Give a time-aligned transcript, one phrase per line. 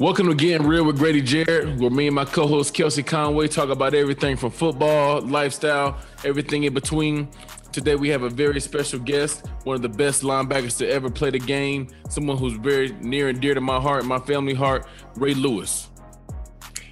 [0.00, 3.94] Welcome again, Real with Grady Jarrett, where me and my co-host Kelsey Conway talk about
[3.94, 7.28] everything from football, lifestyle, everything in between.
[7.72, 11.30] Today we have a very special guest, one of the best linebackers to ever play
[11.30, 15.34] the game, someone who's very near and dear to my heart, my family heart, Ray
[15.34, 15.90] Lewis.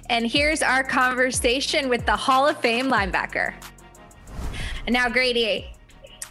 [0.09, 3.53] And here's our conversation with the Hall of Fame linebacker.
[4.85, 5.73] And now, Grady,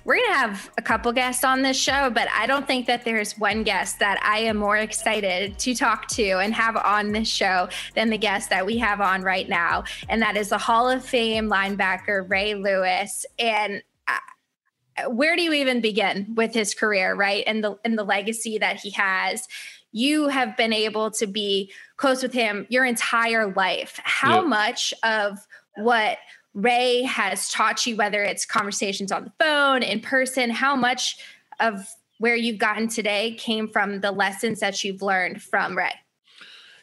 [0.07, 3.05] we're going to have a couple guests on this show, but I don't think that
[3.05, 7.27] there's one guest that I am more excited to talk to and have on this
[7.27, 9.83] show than the guest that we have on right now.
[10.09, 13.27] And that is the Hall of Fame linebacker, Ray Lewis.
[13.41, 17.43] And uh, where do you even begin with his career, right?
[17.45, 19.49] And the and the legacy that he has.
[19.91, 23.99] You have been able to be close with him your entire life.
[24.05, 24.47] How yep.
[24.47, 25.39] much of
[25.77, 26.19] what
[26.57, 31.19] Ray has taught you, whether it's conversations on the phone, in person, how much
[31.61, 31.87] of
[32.19, 35.93] where you've gotten today came from the lessons that you've learned from Ray?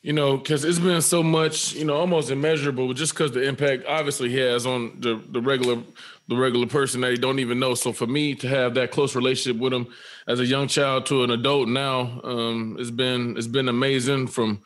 [0.03, 3.85] You know, because it's been so much, you know, almost immeasurable, just because the impact
[3.87, 5.81] obviously he has on the, the regular
[6.29, 7.73] the regular person that you don't even know.
[7.73, 9.87] So for me to have that close relationship with him
[10.27, 14.61] as a young child to an adult now, um, it's been it's been amazing from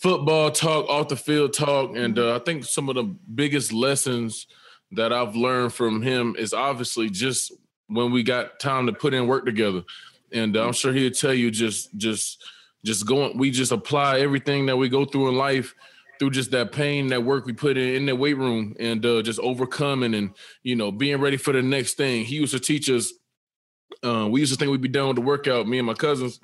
[0.00, 4.46] football talk, off the field talk, and uh, I think some of the biggest lessons
[4.92, 7.52] that I've learned from him is obviously just
[7.86, 9.82] when we got time to put in work together,
[10.32, 12.42] and uh, I'm sure he'll tell you just just
[12.84, 13.36] just going.
[13.36, 15.74] We just apply everything that we go through in life
[16.18, 19.22] through just that pain, that work we put in in the weight room, and uh,
[19.22, 20.30] just overcoming and
[20.62, 22.24] you know being ready for the next thing.
[22.24, 23.12] He used to teach us.
[24.02, 26.40] Uh, we used to think we'd be done with the workout, me and my cousins,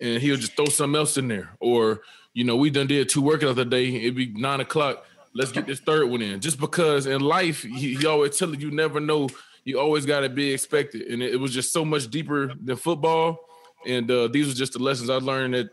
[0.00, 2.02] and he'll just throw something else in there, or
[2.34, 3.94] you know, we done did two workouts a day.
[3.94, 5.04] It'd be nine o'clock.
[5.34, 6.40] Let's get this third one in.
[6.40, 9.28] Just because in life, he, he always tell you, you never know.
[9.64, 11.02] You always got to be expected.
[11.02, 13.38] And it, it, was just so much deeper than football.
[13.86, 15.68] And uh, these were just the lessons I learned at,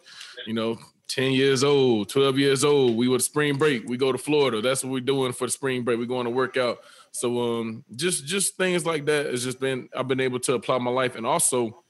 [0.45, 2.95] you know, 10 years old, 12 years old.
[2.95, 3.87] We would spring break.
[3.87, 4.61] We go to Florida.
[4.61, 5.97] That's what we're doing for the spring break.
[5.97, 6.79] We're going to work out.
[7.11, 10.77] So um, just just things like that has just been I've been able to apply
[10.77, 11.83] my life and also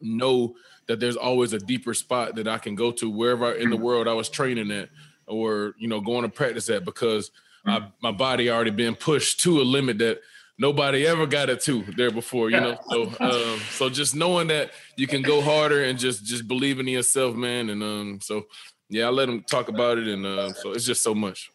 [0.00, 0.54] know
[0.90, 3.80] that there's always a deeper spot that I can go to wherever in the mm.
[3.80, 4.88] world I was training at
[5.28, 7.30] or you know going to practice at because
[7.64, 7.92] I, mm.
[8.02, 10.18] my body already been pushed to a limit that
[10.58, 14.72] nobody ever got it to there before you know so um, so just knowing that
[14.96, 18.46] you can go harder and just just believing in yourself man and um so
[18.88, 21.52] yeah I let him talk about it and uh, so it's just so much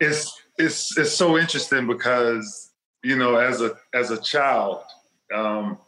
[0.00, 2.72] it's it's it's so interesting because
[3.02, 4.82] you know as a as a child
[5.34, 5.78] um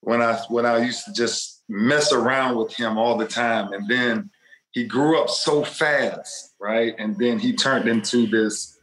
[0.00, 3.88] when I when I used to just mess around with him all the time, and
[3.88, 4.30] then
[4.70, 6.94] he grew up so fast, right?
[6.98, 8.78] And then he turned into this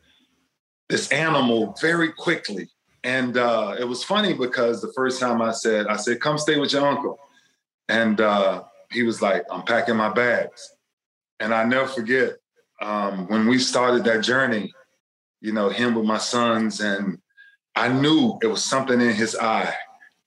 [0.90, 2.70] this animal very quickly.
[3.04, 6.60] And uh, it was funny because the first time I said, I said, "Come stay
[6.60, 7.20] with your uncle,"
[7.90, 10.74] and uh, he was like, "I'm packing my bags."
[11.40, 12.38] And I never forget
[12.82, 14.74] um, when we started that journey.
[15.42, 17.20] You know, him with my sons, and
[17.76, 19.76] I knew it was something in his eye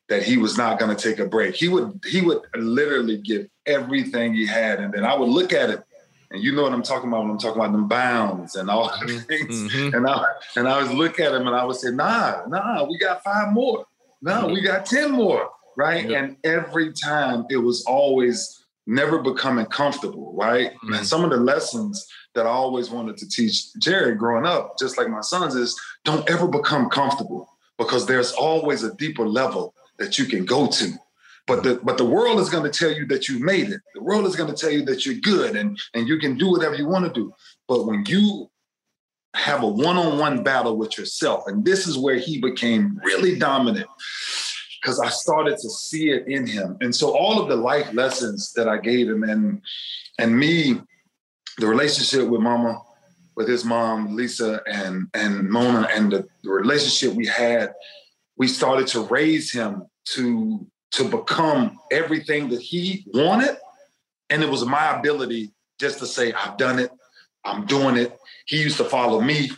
[0.08, 1.54] that he was not going to take a break.
[1.54, 5.70] He would he would literally give everything he had, and then I would look at
[5.70, 5.82] it,
[6.30, 8.88] and you know what I'm talking about when I'm talking about them bounds and all
[9.00, 9.18] the mm-hmm.
[9.20, 9.72] things.
[9.72, 9.96] Mm-hmm.
[9.96, 10.24] And I
[10.56, 13.52] and I was look at him, and I would say, Nah, nah, we got five
[13.52, 13.86] more.
[14.22, 14.52] No, mm-hmm.
[14.52, 16.10] we got ten more, right?
[16.10, 20.72] And every time it was always never becoming comfortable, right?
[20.72, 20.94] Mm-hmm.
[20.94, 24.98] And some of the lessons that I always wanted to teach Jarrett growing up, just
[24.98, 30.18] like my sons, is don't ever become comfortable because there's always a deeper level that
[30.18, 30.92] you can go to.
[31.46, 33.80] But the but the world is going to tell you that you made it.
[33.94, 36.50] The world is going to tell you that you're good and and you can do
[36.50, 37.32] whatever you want to do.
[37.68, 38.50] But when you
[39.34, 43.86] have a one-on-one battle with yourself, and this is where he became really dominant
[44.80, 46.78] because I started to see it in him.
[46.80, 49.62] And so all of the life lessons that I gave him and
[50.18, 50.80] and me,
[51.58, 52.82] the relationship with mama,
[53.36, 57.72] with his mom, Lisa and and Mona, and the, the relationship we had
[58.36, 59.82] we started to raise him
[60.14, 63.56] to to become everything that he wanted.
[64.30, 66.90] And it was my ability just to say i've done it.
[67.44, 68.16] I'm doing it.
[68.46, 69.50] He used to follow me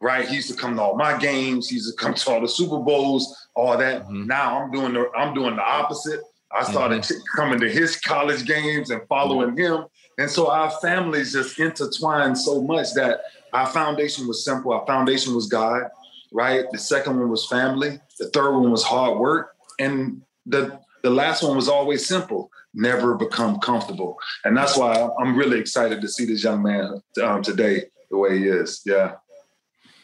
[0.00, 0.28] right?
[0.28, 1.68] He used to come to all my games.
[1.68, 4.02] He used to come to all the super bowls all that.
[4.02, 4.26] Mm-hmm.
[4.26, 6.20] now i'm doing the i'm doing the opposite.
[6.50, 7.14] I started mm-hmm.
[7.14, 9.82] t- coming to his college games and following mm-hmm.
[9.82, 9.86] him.
[10.18, 13.20] And so our families just intertwined so much that
[13.54, 14.72] our foundation was simple.
[14.72, 15.84] Our foundation was god
[16.32, 16.64] right?
[16.72, 18.00] The second one was family.
[18.18, 19.54] The third one was hard work.
[19.82, 24.18] And the the last one was always simple never become comfortable.
[24.44, 28.38] And that's why I'm really excited to see this young man um, today the way
[28.38, 28.82] he is.
[28.86, 29.14] Yeah.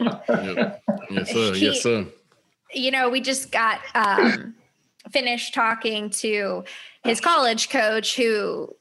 [0.00, 0.82] yep.
[1.10, 1.54] Yes, sir.
[1.54, 2.06] Yes, sir.
[2.72, 4.54] You know, we just got um,
[5.10, 6.64] finished talking to
[7.04, 8.74] his college coach who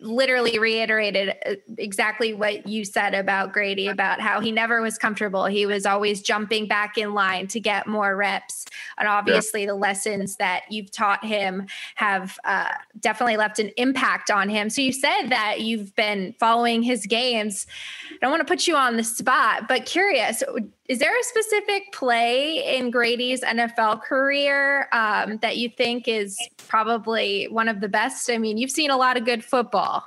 [0.00, 5.46] literally reiterated uh, exactly what you said about Grady about how he never was comfortable.
[5.46, 8.66] He was always jumping back in line to get more reps.
[8.98, 9.68] And obviously, yeah.
[9.68, 11.66] the lessons that you've taught him
[11.96, 14.70] have uh, definitely left an impact on him.
[14.70, 17.66] So, you said that you've been following his games.
[18.10, 20.42] I don't want to put you on the spot, but curious
[20.90, 27.44] is there a specific play in Grady's NFL career um, that you think is probably
[27.44, 28.28] one of the best?
[28.28, 30.02] I mean, you've seen a lot of good football.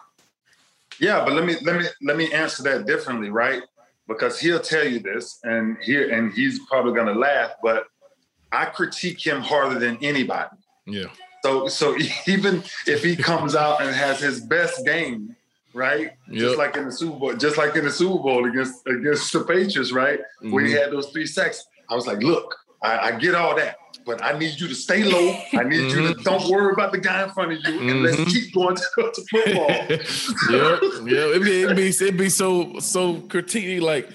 [1.00, 3.62] Yeah, but let me let me let me answer that differently, right?
[4.10, 7.86] Because he'll tell you this, and here and he's probably gonna laugh, but
[8.52, 10.58] I critique him harder than anybody.
[10.86, 11.06] Yeah.
[11.46, 11.96] So so
[12.28, 15.34] even if he comes out and has his best game,
[15.74, 16.12] right?
[16.30, 16.40] Yep.
[16.40, 19.44] Just like in the Super Bowl, just like in the Super Bowl against against the
[19.44, 20.20] Patriots, right?
[20.20, 20.52] Mm-hmm.
[20.52, 21.66] Where he had those three sacks.
[21.90, 25.04] I was like, look, I, I, get all that, but I need you to stay
[25.04, 25.32] low.
[25.54, 25.90] I need mm-hmm.
[25.90, 26.22] you to mm-hmm.
[26.24, 27.90] don't worry about the guy in front of you, mm-hmm.
[27.90, 28.30] and let's mm-hmm.
[28.30, 29.70] keep going to, to football.
[29.90, 31.30] yep, yeah.
[31.30, 34.10] It'd be, it'd be it'd be so so critiquing like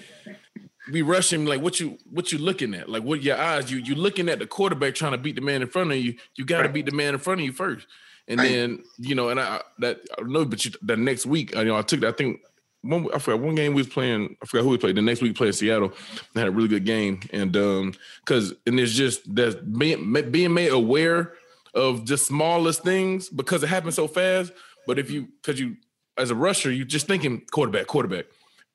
[0.91, 3.95] be rushing like what you what you looking at like what your eyes you you
[3.95, 6.59] looking at the quarterback trying to beat the man in front of you you got
[6.59, 6.75] to right.
[6.75, 7.87] beat the man in front of you first
[8.29, 11.65] and then you know, and I that I know, but you, the next week, you
[11.65, 12.41] know, I took that I think
[12.83, 14.37] one I forgot one game we was playing.
[14.43, 14.97] I forgot who we played.
[14.97, 15.93] The next week we played Seattle.
[16.37, 20.55] I had a really good game, and um, because and it's just that being being
[20.55, 21.33] made aware
[21.75, 24.53] of the smallest things because it happens so fast.
[24.87, 25.77] But if you because you
[26.17, 28.27] as a rusher, you just thinking quarterback, quarterback,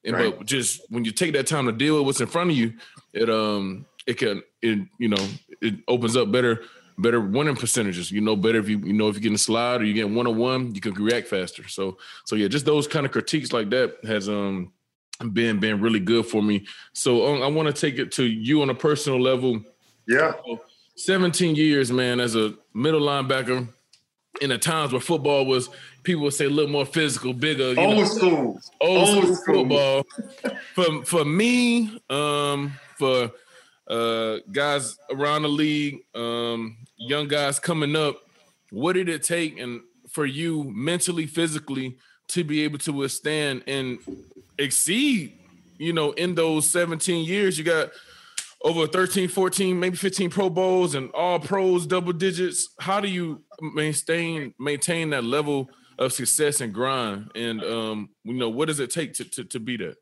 [0.03, 0.37] and right.
[0.37, 2.73] but just when you take that time to deal with what's in front of you,
[3.13, 5.27] it um it can it you know
[5.61, 6.63] it opens up better
[6.97, 8.11] better winning percentages.
[8.11, 10.15] You know better if you you know if you're getting a slide or you're getting
[10.15, 11.67] one on one, you can react faster.
[11.67, 14.71] So so yeah, just those kind of critiques like that has um
[15.31, 16.65] been been really good for me.
[16.93, 19.61] So um, I want to take it to you on a personal level.
[20.07, 20.33] Yeah.
[20.95, 23.67] 17 years, man, as a middle linebacker
[24.41, 25.69] in the times where football was
[26.03, 27.73] people would say a little more physical, bigger.
[27.73, 28.59] You old know, school.
[28.81, 30.05] Old, old school, school football.
[30.75, 33.31] for for me, um, for
[33.87, 38.21] uh, guys around the league, um, young guys coming up,
[38.71, 41.97] what did it take and for you mentally, physically
[42.29, 43.99] to be able to withstand and
[44.57, 45.37] exceed,
[45.77, 47.91] you know, in those 17 years, you got
[48.63, 52.69] over 13, 14, maybe 15 Pro Bowls and all pros, double digits.
[52.79, 55.69] How do you maintain maintain that level
[55.99, 57.31] of success and grind?
[57.35, 59.97] And um, you know, what does it take to to, to be that?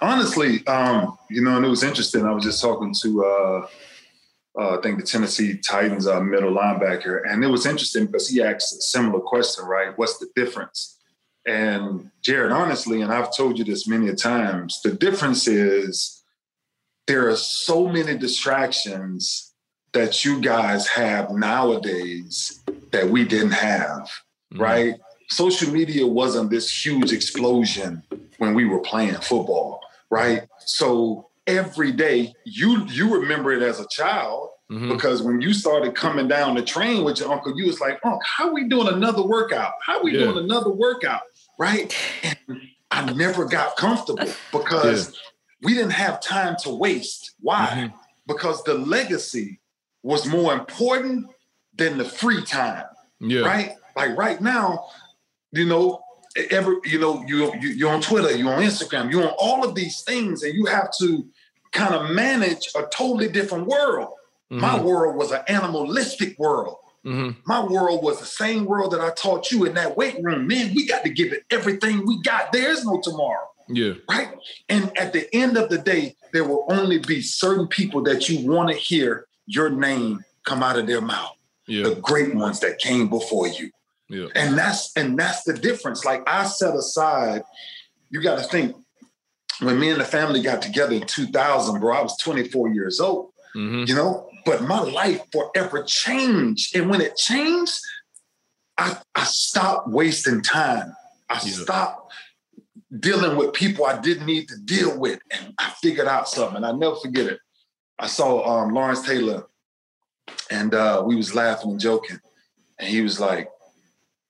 [0.00, 2.24] Honestly, um, you know, and it was interesting.
[2.24, 3.66] I was just talking to uh,
[4.58, 8.42] uh, I think the Tennessee Titans uh, middle linebacker, and it was interesting because he
[8.42, 9.96] asked a similar question, right?
[9.96, 10.98] What's the difference?
[11.46, 16.22] And Jarrett, honestly, and I've told you this many times, the difference is
[17.06, 19.54] there are so many distractions
[19.92, 22.60] that you guys have nowadays
[22.92, 24.10] that we didn't have,
[24.52, 24.60] mm-hmm.
[24.60, 24.94] right?
[25.30, 28.02] Social media wasn't this huge explosion
[28.38, 29.80] when we were playing football,
[30.10, 30.42] right?
[30.58, 32.32] So every day.
[32.44, 34.88] You you remember it as a child mm-hmm.
[34.88, 38.18] because when you started coming down the train with your uncle, you was like, "Oh,
[38.24, 39.72] how are we doing another workout?
[39.84, 40.24] How are we yeah.
[40.24, 41.22] doing another workout?"
[41.58, 41.94] Right?
[42.22, 42.36] And
[42.90, 45.16] I never got comfortable because yeah.
[45.62, 47.34] we didn't have time to waste.
[47.40, 47.66] Why?
[47.66, 47.96] Mm-hmm.
[48.26, 49.60] Because the legacy
[50.02, 51.26] was more important
[51.74, 52.84] than the free time.
[53.18, 53.42] Yeah.
[53.42, 53.72] Right?
[53.96, 54.86] Like right now,
[55.52, 56.00] you know,
[56.50, 59.74] ever you know you, you you're on Twitter, you're on Instagram, you're on all of
[59.74, 61.26] these things, and you have to
[61.72, 64.14] kind of manage a totally different world.
[64.50, 64.60] Mm-hmm.
[64.60, 66.76] My world was an animalistic world.
[67.04, 67.40] Mm-hmm.
[67.46, 70.46] My world was the same world that I taught you in that weight room.
[70.46, 72.52] Man, we got to give it everything we got.
[72.52, 73.48] There's no tomorrow.
[73.68, 73.94] Yeah.
[74.08, 74.28] Right.
[74.68, 78.46] And at the end of the day, there will only be certain people that you
[78.50, 81.36] want to hear your name come out of their mouth.
[81.66, 81.84] Yeah.
[81.84, 83.70] The great ones that came before you.
[84.10, 84.26] Yeah.
[84.34, 86.04] And that's and that's the difference.
[86.04, 87.44] Like I set aside,
[88.10, 88.76] you got to think
[89.60, 93.30] when me and the family got together in 2000, bro, I was 24 years old,
[93.54, 93.84] mm-hmm.
[93.86, 96.74] you know, but my life forever changed.
[96.74, 97.78] And when it changed,
[98.76, 100.94] I, I stopped wasting time.
[101.28, 101.52] I yeah.
[101.52, 102.12] stopped
[102.98, 105.20] dealing with people I didn't need to deal with.
[105.30, 106.56] And I figured out something.
[106.56, 107.38] And I never forget it.
[107.98, 109.46] I saw um, Lawrence Taylor
[110.50, 112.18] and uh, we was laughing and joking.
[112.78, 113.48] And he was like,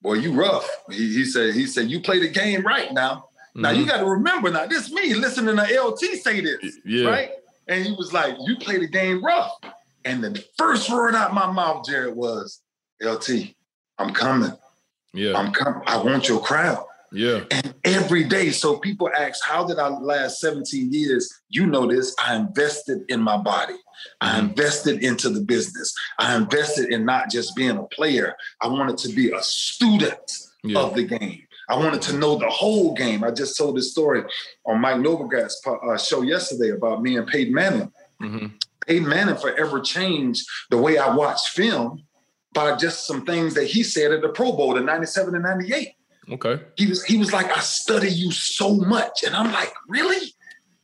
[0.02, 0.69] boy, you rough.
[0.90, 3.26] He, he said, he said, you play the game right now.
[3.54, 3.80] Now mm-hmm.
[3.80, 7.09] you got to remember now, this me listening to LT say this, yeah.
[7.09, 7.30] right?
[7.71, 9.52] And he was like, "You play the game rough."
[10.04, 12.61] And the first word out my mouth, Jarrett, was,
[13.00, 13.54] "LT,
[13.99, 14.52] I'm coming.
[15.14, 15.83] Yeah, I'm coming.
[15.87, 17.45] I want your crowd." Yeah.
[17.50, 22.14] And every day, so people ask, "How did I last 17 years?" You know this.
[22.25, 23.76] I invested in my body.
[24.21, 25.95] I invested into the business.
[26.19, 28.35] I invested in not just being a player.
[28.61, 30.78] I wanted to be a student yeah.
[30.78, 31.42] of the game.
[31.69, 33.23] I wanted to know the whole game.
[33.23, 34.25] I just told this story
[34.66, 37.92] on Mike Novogratz uh, show yesterday about me and Peyton Manning.
[38.21, 38.47] Mm-hmm.
[38.87, 42.02] Peyton Manning forever changed the way I watched film
[42.52, 45.88] by just some things that he said at the Pro Bowl in 97 and 98.
[46.33, 46.61] Okay.
[46.76, 49.23] He was he was like, I study you so much.
[49.25, 50.35] And I'm like, really?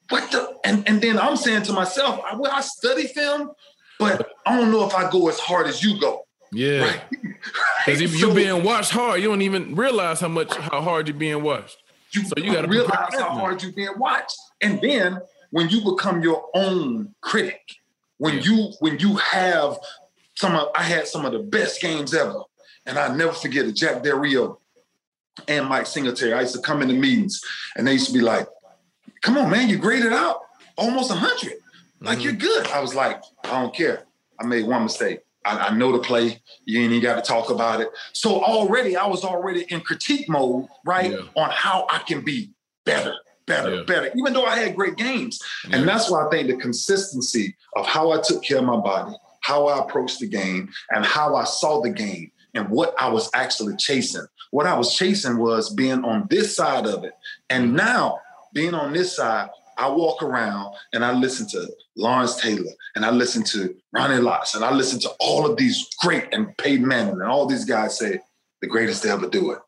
[0.09, 3.51] What the and, and then I'm saying to myself, I, well, I study film,
[3.99, 6.27] but I don't know if I go as hard as you go.
[6.53, 7.01] Yeah.
[7.11, 8.11] Because right?
[8.21, 11.79] you're being watched hard, you don't even realize how much how hard you're being watched.
[12.13, 14.37] You so you gotta realize how hard you're being watched.
[14.61, 15.19] And then
[15.51, 17.61] when you become your own critic,
[18.19, 18.43] when yeah.
[18.43, 19.79] you when you have
[20.37, 22.43] some of I had some of the best games ever.
[22.85, 24.61] And I never forget it, Jack Del Rio
[25.49, 26.33] and Mike Singletary.
[26.33, 27.41] I used to come into meetings
[27.75, 28.47] and they used to be like,
[29.27, 30.43] come on, man, you graded out
[30.79, 31.55] almost 100.
[32.01, 32.25] Like, mm-hmm.
[32.25, 32.69] you're good.
[32.69, 34.05] I was like, I don't care.
[34.41, 35.21] I made one mistake.
[35.45, 36.41] I, I know the play.
[36.65, 37.89] You ain't even got to talk about it.
[38.13, 41.11] So already, I was already in critique mode, right?
[41.11, 41.23] Yeah.
[41.35, 42.53] On how I can be
[42.85, 43.15] better,
[43.47, 43.83] better, yeah.
[43.83, 45.41] better, even though I had great games.
[45.69, 45.79] Yeah.
[45.79, 49.17] And that's why I think the consistency of how I took care of my body,
[49.41, 53.29] how I approached the game, and how I saw the game and what I was
[53.35, 54.27] actually chasing.
[54.53, 57.13] What I was chasing was being on this side of it.
[57.51, 58.21] And now,
[58.57, 63.11] being on this side, I walk around and I listen to Lawrence Taylor and I
[63.11, 67.21] listen to Ronnie Lott and I listen to all of these great and Peyton Manning
[67.21, 68.19] and all these guys say
[68.63, 69.59] the greatest to ever do it.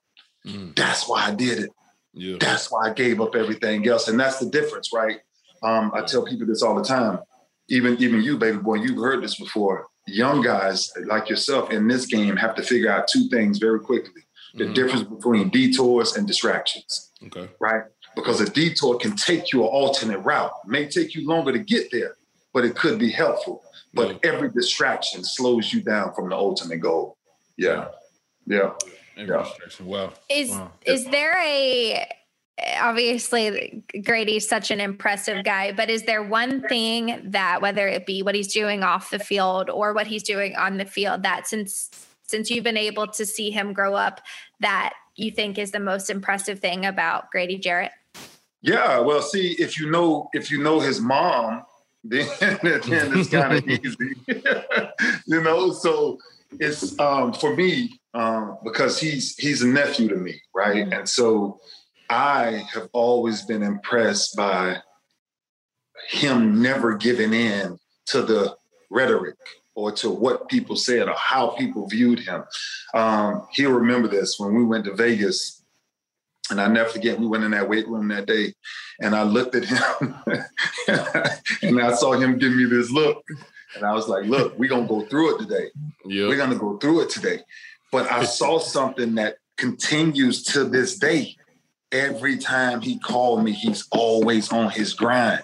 [0.47, 0.75] Mm.
[0.75, 1.71] That's why I did it.
[2.15, 2.37] Yeah.
[2.41, 4.09] That's why I gave up everything else.
[4.09, 5.19] And that's the difference, right?
[5.63, 7.19] Um, I tell people this all the time.
[7.69, 9.89] Even even you, baby boy, you've heard this before.
[10.07, 14.23] Young guys like yourself in this game have to figure out two things very quickly:
[14.55, 14.73] the mm-hmm.
[14.73, 17.13] difference between detours and distractions.
[17.27, 17.51] Okay.
[17.61, 17.83] Right?
[18.19, 20.51] Because a detour can take you an alternate route.
[20.65, 22.17] It may take you longer to get there,
[22.53, 23.63] but it could be helpful.
[23.95, 24.33] But yeah.
[24.33, 27.17] every distraction slows you down from the ultimate goal.
[27.57, 27.89] Yeah.
[28.47, 28.73] Yeah.
[29.17, 29.43] Every yeah.
[29.45, 29.87] distraction.
[29.87, 30.13] Wow.
[30.29, 30.73] Is wow.
[30.85, 32.09] is there a
[32.81, 38.25] obviously Grady's such an impressive guy, but is there one thing that whether it be
[38.25, 41.91] what he's doing off the field or what he's doing on the field that since
[42.25, 44.21] since you've been able to see him grow up
[44.59, 47.93] that you think is the most impressive thing about Grady Jarrett?
[48.63, 51.63] Yeah, well, see, if you know if you know his mom,
[52.05, 54.15] then, then it's kind of easy,
[55.27, 55.73] you know.
[55.73, 56.19] So
[56.59, 60.85] it's um, for me um, because he's he's a nephew to me, right?
[60.85, 60.93] Mm-hmm.
[60.93, 61.61] And so
[62.11, 64.79] I have always been impressed by
[66.09, 68.57] him never giving in to the
[68.91, 69.37] rhetoric
[69.75, 72.43] or to what people said or how people viewed him.
[72.95, 75.58] Um, he'll remember this when we went to Vegas
[76.51, 78.55] and I never forget, we went in that weight room that day
[79.01, 80.15] and I looked at him
[81.63, 83.23] and I saw him give me this look.
[83.75, 85.71] And I was like, look, we're going to go through it today.
[86.07, 86.29] Yep.
[86.29, 87.41] We're going to go through it today.
[87.93, 91.37] But I saw something that continues to this day.
[91.91, 95.43] Every time he called me, he's always on his grind.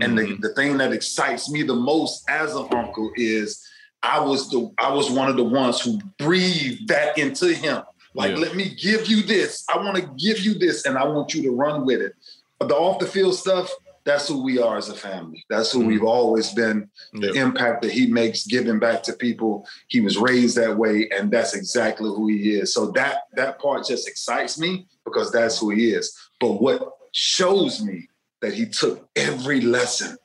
[0.00, 0.40] And mm-hmm.
[0.40, 3.64] the, the thing that excites me the most as an uncle is
[4.02, 7.82] I was the I was one of the ones who breathed that into him.
[8.14, 8.36] Like, yeah.
[8.38, 9.64] let me give you this.
[9.72, 12.14] I want to give you this, and I want you to run with it.
[12.58, 13.70] But the off the field stuff,
[14.04, 15.44] that's who we are as a family.
[15.48, 16.90] That's who mm we've always been.
[17.14, 19.66] The impact that he makes giving back to people.
[19.88, 22.72] He was raised that way, and that's exactly who he is.
[22.72, 26.16] So that that part just excites me because that's who he is.
[26.40, 28.08] But what shows me
[28.42, 30.16] that he took every lesson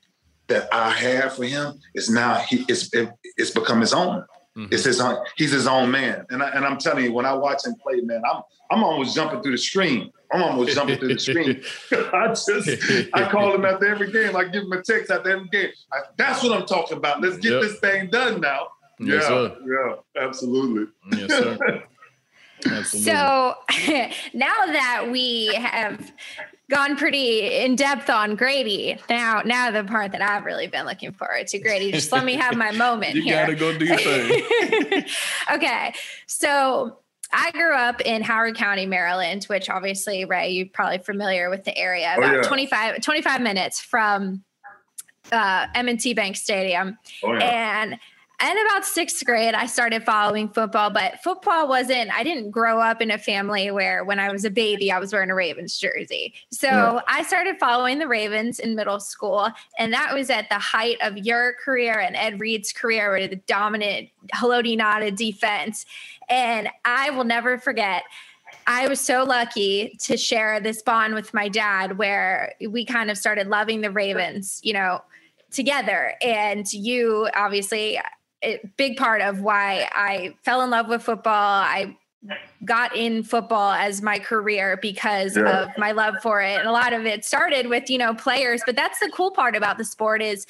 [0.48, 4.26] that I had for him is now he it's it, it's become his own.
[4.60, 4.74] Mm-hmm.
[4.74, 6.26] It's his own, he's his own man.
[6.30, 9.16] And, I, and I'm telling you, when I watch him play, man, I'm I'm almost
[9.16, 10.12] jumping through the screen.
[10.32, 11.64] I'm almost jumping through the screen.
[12.14, 14.36] I just I call him after every game.
[14.36, 15.70] I give him a text after every game.
[15.92, 17.22] I, that's what I'm talking about.
[17.22, 17.62] Let's get yep.
[17.62, 18.68] this thing done now.
[19.00, 19.58] Yes, yeah, sir.
[19.66, 20.94] yeah, absolutely.
[21.18, 21.84] Yes, sir.
[22.66, 23.00] Absolutely.
[23.00, 23.56] So
[24.34, 26.12] now that we have
[26.70, 28.98] gone pretty in depth on Grady.
[29.10, 31.92] Now, now the part that I've really been looking forward to, Grady.
[31.92, 33.46] Just let me have my moment you here.
[33.46, 35.06] gotta go do your thing.
[35.54, 35.94] okay,
[36.28, 37.00] so
[37.32, 41.78] I grew up in Howard County, Maryland, which obviously, Ray, you're probably familiar with the
[41.78, 42.14] area.
[42.16, 42.48] Oh, about oh, yeah.
[42.48, 44.44] 25, 25 minutes from
[45.32, 47.84] uh, M&T Bank Stadium, oh, yeah.
[47.84, 48.00] and
[48.42, 53.02] in about sixth grade, I started following football, but football wasn't, I didn't grow up
[53.02, 56.34] in a family where when I was a baby, I was wearing a Ravens jersey.
[56.52, 57.02] So yeah.
[57.08, 59.50] I started following the Ravens in middle school.
[59.78, 63.36] And that was at the height of your career and Ed Reed's career with the
[63.36, 65.86] dominant Haloti Ngata defense.
[66.30, 68.04] And I will never forget.
[68.68, 73.18] I was so lucky to share this bond with my dad where we kind of
[73.18, 75.02] started loving the Ravens, you know,
[75.52, 76.14] together.
[76.22, 78.00] And you obviously
[78.44, 81.34] a big part of why I fell in love with football.
[81.34, 81.98] I
[82.66, 85.62] got in football as my career because yeah.
[85.62, 88.62] of my love for it and a lot of it started with you know players
[88.66, 90.46] but that's the cool part about the sport is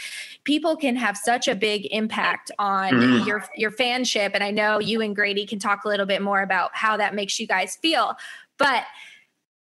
[0.46, 3.28] people can have such a big impact on mm-hmm.
[3.28, 6.42] your your fanship and i know you and grady can talk a little bit more
[6.42, 8.16] about how that makes you guys feel
[8.58, 8.84] but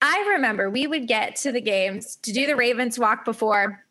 [0.00, 3.85] i remember we would get to the games to do the ravens walk before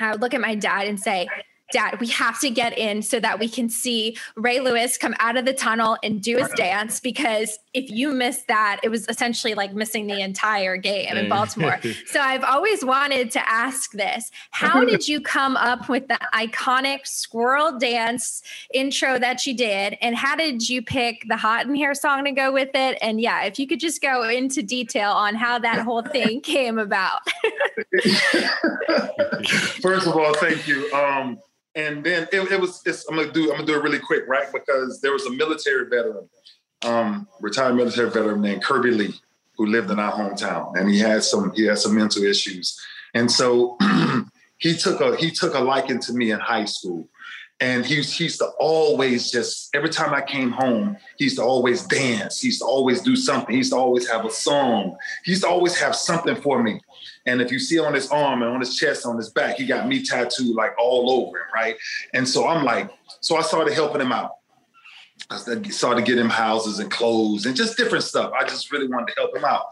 [0.00, 1.28] i would look at my dad and say
[1.72, 5.36] Dad, we have to get in so that we can see Ray Lewis come out
[5.36, 9.54] of the tunnel and do his dance because if you miss that, it was essentially
[9.54, 11.78] like missing the entire game in Baltimore.
[12.06, 14.30] so I've always wanted to ask this.
[14.50, 19.98] How did you come up with the iconic squirrel dance intro that you did?
[20.00, 22.98] And how did you pick the hot in here song to go with it?
[23.02, 26.78] And yeah, if you could just go into detail on how that whole thing came
[26.78, 27.20] about.
[29.82, 30.90] First of all, thank you.
[30.92, 31.38] Um,
[31.74, 32.82] and then it, it was.
[33.08, 33.50] I'm gonna do.
[33.50, 34.46] I'm gonna do it really quick, right?
[34.52, 36.28] Because there was a military veteran,
[36.84, 39.14] um, retired military veteran named Kirby Lee,
[39.56, 41.52] who lived in our hometown, and he had some.
[41.54, 42.78] He had some mental issues,
[43.14, 43.76] and so
[44.58, 47.08] he took a he took a liking to me in high school.
[47.60, 51.42] And he, he used to always just, every time I came home, he used to
[51.42, 52.40] always dance.
[52.40, 53.50] He used to always do something.
[53.50, 54.96] He used to always have a song.
[55.24, 56.80] He used to always have something for me.
[57.26, 59.66] And if you see on his arm and on his chest, on his back, he
[59.66, 61.76] got me tattooed like all over him, right?
[62.14, 64.36] And so I'm like, so I started helping him out.
[65.30, 68.32] I started getting him houses and clothes and just different stuff.
[68.38, 69.64] I just really wanted to help him out.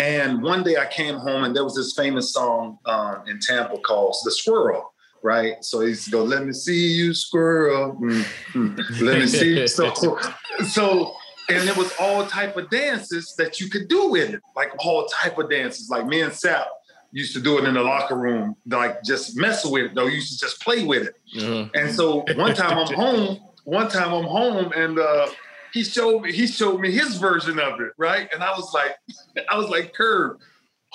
[0.00, 3.78] And one day I came home and there was this famous song um, in Tampa
[3.78, 7.96] called "The Squirrel." Right, so he's go, "Let me see you, squirrel.
[8.00, 9.04] Mm-hmm.
[9.04, 9.92] Let me see." So,
[10.68, 11.14] so
[11.48, 15.06] and it was all type of dances that you could do with it, like all
[15.06, 15.88] type of dances.
[15.88, 16.66] Like me and Sapp
[17.10, 20.06] used to do it in the locker room, like just mess with it though.
[20.06, 21.14] Used to just play with it.
[21.36, 21.68] Uh-huh.
[21.74, 25.28] And so one time I'm home, one time I'm home and uh,
[25.72, 28.28] he showed me he showed me his version of it, right?
[28.32, 28.96] And I was like,
[29.50, 30.38] I was like, Curb,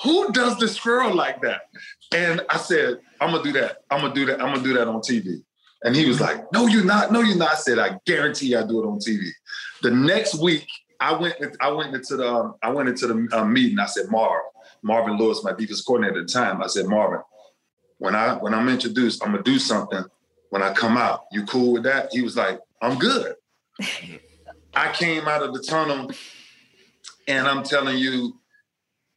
[0.02, 1.62] who does the squirrel like that?
[2.14, 3.78] And I said, I'm gonna do that.
[3.90, 4.40] I'm gonna do that.
[4.40, 5.42] I'm gonna do that on TV.
[5.84, 7.12] And he was like, No, you're not.
[7.12, 7.52] No, you're not.
[7.52, 9.28] I said, I guarantee I do it on TV.
[9.82, 10.66] The next week,
[10.98, 11.36] I went.
[11.60, 12.26] I went into the.
[12.26, 13.78] Um, I went into the uh, meeting.
[13.78, 14.42] I said, Marv,
[14.82, 16.62] Marvin Lewis, my defense coordinator at the time.
[16.62, 17.20] I said, Marvin,
[17.98, 20.04] when I when I'm introduced, I'm gonna do something.
[20.50, 22.10] When I come out, you cool with that?
[22.12, 23.34] He was like, I'm good.
[24.74, 26.10] I came out of the tunnel,
[27.28, 28.38] and I'm telling you,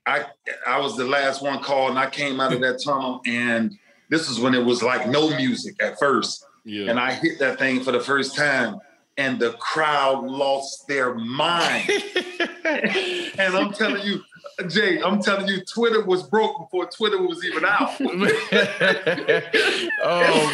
[0.08, 0.26] I
[0.65, 3.78] I was the last one called, and I came out of that tunnel, and
[4.10, 6.89] this is when it was like no music at first, yeah.
[6.89, 8.80] and I hit that thing for the first time,
[9.17, 11.89] and the crowd lost their mind.
[12.65, 14.24] and I'm telling you,
[14.70, 17.89] Jay, I'm telling you, Twitter was broke before Twitter was even out.
[18.00, 18.08] oh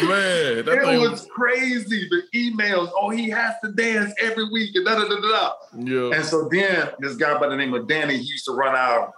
[0.08, 2.08] man, that it was crazy.
[2.10, 5.52] The emails, oh, he has to dance every week, and da da da da.
[5.78, 6.16] Yeah.
[6.16, 9.14] And so then this guy by the name of Danny, he used to run our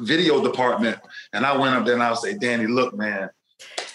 [0.00, 0.98] video department,
[1.32, 3.30] and I went up there and I would say, Danny, look, man,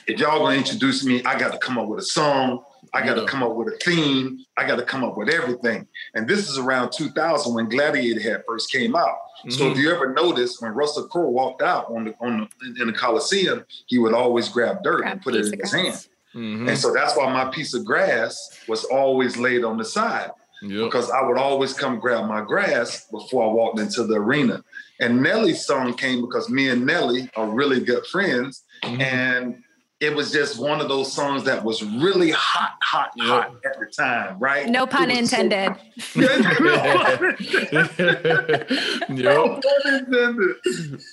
[0.08, 2.63] if y'all gonna introduce me, I got to come up with a song.
[2.94, 4.46] I got to come up with a theme.
[4.56, 5.88] I got to come up with everything.
[6.13, 9.08] And this is around 2000 when Gladiator had first came out.
[9.08, 9.50] Mm-hmm.
[9.50, 9.82] So if mm-hmm.
[9.82, 13.66] you ever notice, when Russell Crowe walked out on the, on the, in the Coliseum,
[13.88, 16.08] he would always grab dirt grab and put it in his hand.
[16.36, 16.70] Mm-hmm.
[16.70, 20.32] And so that's why my piece of grass was always laid on the side.
[20.62, 20.86] Yep.
[20.86, 24.63] Because I would always come grab my grass before I walked into the arena.
[25.04, 28.63] And Nelly's song came because me and Nelly are really good friends.
[28.84, 29.02] Mm-hmm.
[29.02, 29.63] And
[30.00, 33.86] it was just one of those songs that was really hot, hot, hot at the
[33.86, 34.70] time, right?
[34.70, 35.76] No pun intended.
[35.98, 36.22] So
[39.10, 40.56] no pun intended.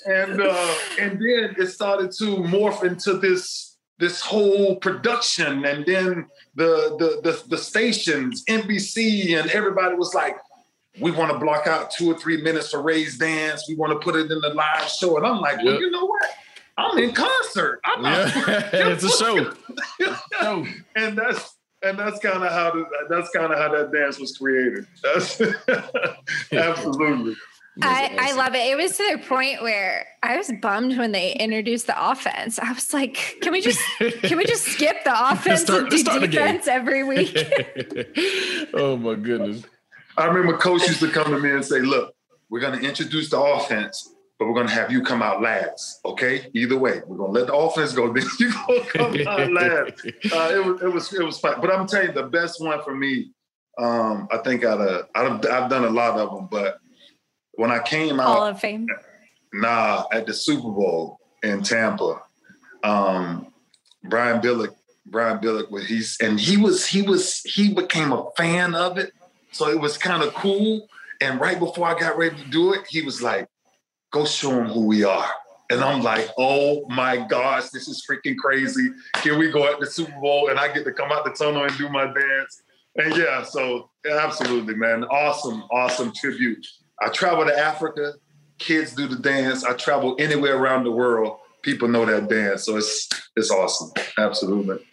[0.07, 6.27] And uh, and then it started to morph into this this whole production, and then
[6.55, 10.37] the the the, the stations, NBC, and everybody was like,
[10.99, 13.69] we want to block out two or three minutes for Ray's dance.
[13.69, 15.17] We want to put it in the live show.
[15.17, 15.65] And I'm like, yep.
[15.65, 16.23] well, you know what?
[16.77, 17.81] I'm in concert.
[17.85, 18.71] I'm yeah.
[18.73, 19.53] it's a show.
[20.41, 20.67] show.
[20.97, 24.37] And that's and that's kind of how the, that's kind of how that dance was
[24.37, 24.87] created.
[25.03, 25.41] That's
[26.53, 27.37] absolutely.
[27.83, 28.59] I, I love it.
[28.59, 32.59] It was to the point where I was bummed when they introduced the offense.
[32.59, 33.81] I was like, can we just
[34.23, 37.37] can we just skip the offense start, and do defense every week?
[38.75, 39.65] oh my goodness.
[40.17, 42.15] I remember coach used to come to me and say, look,
[42.49, 46.01] we're gonna introduce the offense but we're gonna have you come out last.
[46.03, 48.11] Okay, either way, we're gonna let the offense go.
[48.15, 50.07] Then you gonna come out last.
[50.33, 51.61] Uh, it was it was it was fun.
[51.61, 53.33] But I'm telling you, the best one for me,
[53.79, 56.79] um, I think out of I've, I've done a lot of them, but
[57.53, 58.87] when I came out, Hall of Fame.
[59.53, 62.23] Nah, at the Super Bowl in Tampa,
[62.83, 63.53] um,
[64.05, 68.97] Brian Billick, Brian Billick, he's and he was he was he became a fan of
[68.97, 69.13] it,
[69.53, 70.89] so it was kind of cool
[71.21, 73.47] And right before I got ready to do it, he was like,
[74.11, 75.31] go show them who we are.
[75.71, 78.91] And I'm like, oh my gosh, this is freaking crazy.
[79.23, 81.63] Here we go at the Super Bowl, and I get to come out the tunnel
[81.63, 82.63] and do my dance.
[82.97, 85.05] And yeah, so absolutely, man.
[85.05, 86.67] Awesome, awesome tribute.
[87.01, 88.15] I travel to Africa,
[88.59, 89.63] kids do the dance.
[89.63, 92.65] I travel anywhere around the world, people know that dance.
[92.65, 93.93] So it's it's awesome.
[94.19, 94.85] Absolutely.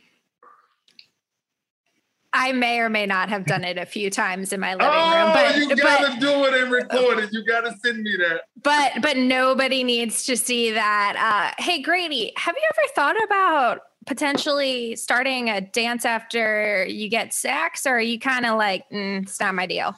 [2.38, 5.26] I may or may not have done it a few times in my living oh,
[5.26, 7.34] room, but you gotta but, do it and record it.
[7.34, 8.42] You gotta send me that.
[8.62, 11.16] But but nobody needs to see that.
[11.58, 17.34] Uh, hey Grady, have you ever thought about potentially starting a dance after you get
[17.34, 19.96] sex, or are you kind of like, mm, it's not my deal?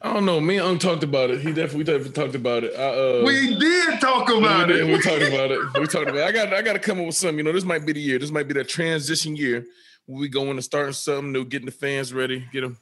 [0.00, 0.40] I don't know.
[0.40, 1.40] Me and Ung talked about it.
[1.40, 2.74] He definitely, definitely talked about it.
[2.74, 4.92] I, uh, we did talk about we did, it.
[4.92, 5.60] We talked about it.
[5.78, 6.24] We talked about it.
[6.24, 7.38] I got I got to come up with something.
[7.38, 8.18] You know, this might be the year.
[8.18, 9.66] This might be that transition year
[10.06, 12.78] we going to start something new, getting the fans ready, get them.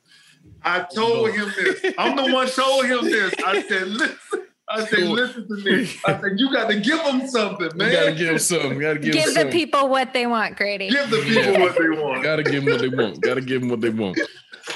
[0.62, 1.94] I told him this.
[1.98, 3.35] I'm the one told him this.
[3.44, 4.46] I said, listen.
[4.72, 5.90] I said, listen to me.
[6.06, 7.90] I said, you got to give them something, man.
[7.90, 8.74] You got to give them something.
[8.74, 10.88] You got to give, give the people what they want, Grady.
[10.88, 11.61] Give the people yeah.
[11.61, 12.22] what they want.
[12.22, 13.20] got to give them what they want.
[13.20, 14.18] Got to give them what they want.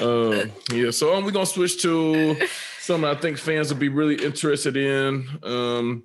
[0.01, 0.91] Uh, yeah.
[0.91, 2.37] So um, we're gonna switch to
[2.81, 5.29] something I think fans will be really interested in.
[5.45, 6.05] Um,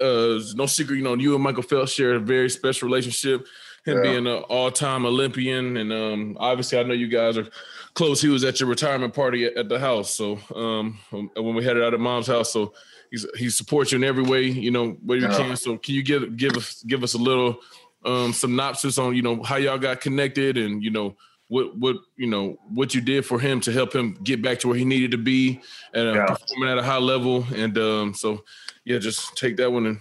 [0.00, 3.46] uh, no secret, you know, you and Michael Phelps share a very special relationship
[3.84, 4.02] him yeah.
[4.02, 7.48] being an all-time Olympian, and um, obviously I know you guys are
[7.94, 8.20] close.
[8.20, 11.82] He was at your retirement party at, at the house, so um, when we headed
[11.82, 12.74] out at mom's house, so
[13.10, 15.36] he's he supports you in every way, you know, where you yeah.
[15.36, 15.56] can.
[15.56, 17.58] So can you give give us give us a little
[18.04, 21.16] um, synopsis on you know how y'all got connected and you know
[21.48, 24.68] what what you know what you did for him to help him get back to
[24.68, 25.60] where he needed to be
[25.92, 26.26] and uh, yeah.
[26.26, 28.44] performing at a high level, and um, so
[28.84, 29.98] yeah, just take that one and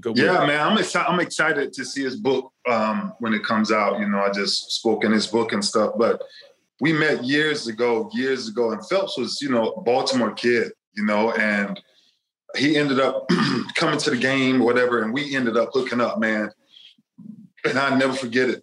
[0.00, 1.08] Go yeah, man, I'm excited.
[1.08, 3.98] I'm excited to see his book um, when it comes out.
[3.98, 6.22] You know, I just spoke in his book and stuff, but
[6.80, 11.32] we met years ago, years ago, and Phelps was, you know, Baltimore kid, you know,
[11.32, 11.80] and
[12.56, 13.28] he ended up
[13.74, 16.50] coming to the game, whatever, and we ended up hooking up, man.
[17.64, 18.62] And I never forget it.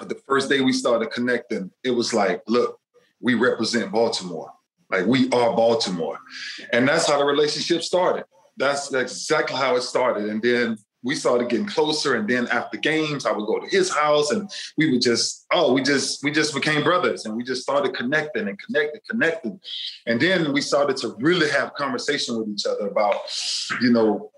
[0.00, 2.78] The first day we started connecting, it was like, look,
[3.20, 4.52] we represent Baltimore.
[4.90, 6.18] Like we are Baltimore.
[6.72, 8.24] And that's how the relationship started
[8.60, 10.28] that's, exactly how it started.
[10.28, 12.14] And then we started getting closer.
[12.14, 15.72] And then after games i would go to his house and we would just oh
[15.72, 19.60] we just we just became brothers and we just started connecting and connecting connecting.
[20.06, 23.16] And then we started to really have conversation with each other about
[23.80, 24.30] you know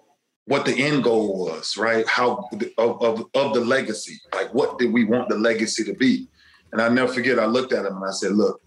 [0.44, 2.06] what the end goal was right?
[2.06, 6.28] How of, of, of the legacy like what did we want the legacy to be?
[6.70, 8.62] And i never forget i looked at him and i said look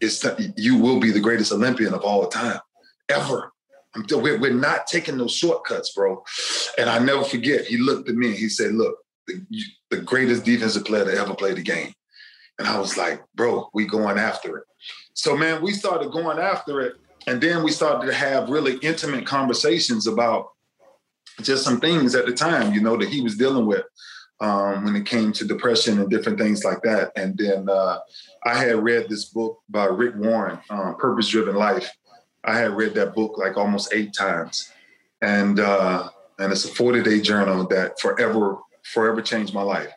[0.00, 0.24] it's
[0.56, 2.58] you will be the greatest olympian of all time
[3.10, 3.52] ever
[4.10, 6.22] we're, we're not taking those shortcuts, bro.
[6.78, 9.40] And I never forget, he looked at me and he said, look, the,
[9.90, 11.92] the greatest defensive player to ever play the game.
[12.58, 14.64] And I was like, bro, we going after it.
[15.14, 16.96] So man, we started going after it.
[17.26, 20.48] And then we started to have really intimate conversations about
[21.40, 23.84] just some things at the time, you know, that he was dealing with
[24.40, 27.12] um, when it came to depression and different things like that.
[27.16, 27.98] And then uh,
[28.44, 31.90] I had read this book by Rick Warren, um, Purpose Driven Life.
[32.44, 34.70] I had read that book like almost eight times,
[35.22, 39.92] and uh, and it's a forty day journal that forever forever changed my life.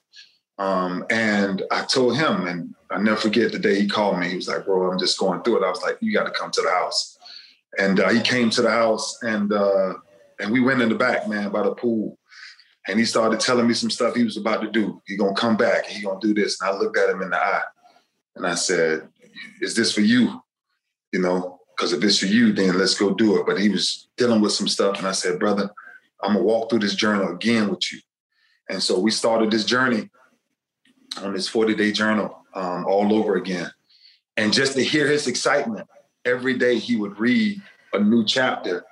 [0.57, 4.29] Um, and I told him, and I never forget the day he called me.
[4.29, 6.31] He was like, "Bro, I'm just going through it." I was like, "You got to
[6.31, 7.17] come to the house."
[7.77, 9.95] And uh, he came to the house, and uh,
[10.39, 12.17] and we went in the back, man, by the pool.
[12.87, 15.01] And he started telling me some stuff he was about to do.
[15.05, 15.85] He gonna come back.
[15.85, 16.59] He gonna do this.
[16.61, 17.63] And I looked at him in the eye,
[18.35, 19.09] and I said,
[19.61, 20.41] "Is this for you?"
[21.11, 23.45] You know, because if it's for you, then let's go do it.
[23.45, 24.97] But he was dealing with some stuff.
[24.97, 25.69] And I said, brother,
[26.23, 27.99] I'm gonna walk through this journal again with you.
[28.69, 30.09] And so we started this journey
[31.21, 33.71] on this 40 day journal um, all over again.
[34.35, 35.87] And just to hear his excitement,
[36.25, 37.61] every day he would read
[37.93, 38.83] a new chapter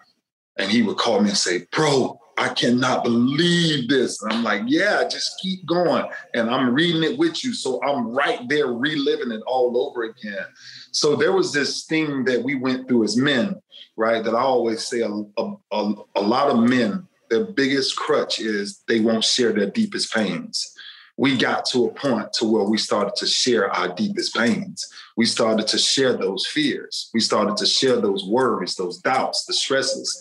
[0.57, 4.21] and he would call me and say, Bro, I cannot believe this.
[4.21, 6.05] And I'm like, yeah, just keep going.
[6.33, 7.53] And I'm reading it with you.
[7.53, 10.45] So I'm right there reliving it all over again.
[10.91, 13.61] So there was this thing that we went through as men,
[13.95, 14.23] right?
[14.23, 18.83] That I always say a, a, a, a lot of men, their biggest crutch is
[18.87, 20.73] they won't share their deepest pains.
[21.17, 24.85] We got to a point to where we started to share our deepest pains.
[25.15, 27.09] We started to share those fears.
[27.13, 30.19] We started to share those worries, those doubts, the stresses.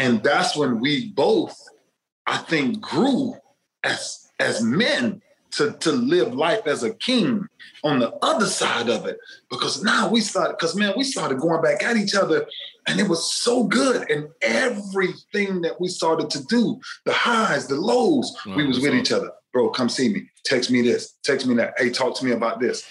[0.00, 1.54] And that's when we both,
[2.26, 3.34] I think, grew
[3.84, 7.46] as as men to, to live life as a king
[7.84, 9.18] on the other side of it.
[9.50, 12.46] Because now we started, because man, we started going back at each other
[12.86, 14.10] and it was so good.
[14.10, 19.12] And everything that we started to do, the highs, the lows, we was with each
[19.12, 19.30] other.
[19.52, 20.30] Bro, come see me.
[20.44, 21.16] Text me this.
[21.22, 21.74] Text me that.
[21.76, 22.88] Hey, talk to me about this.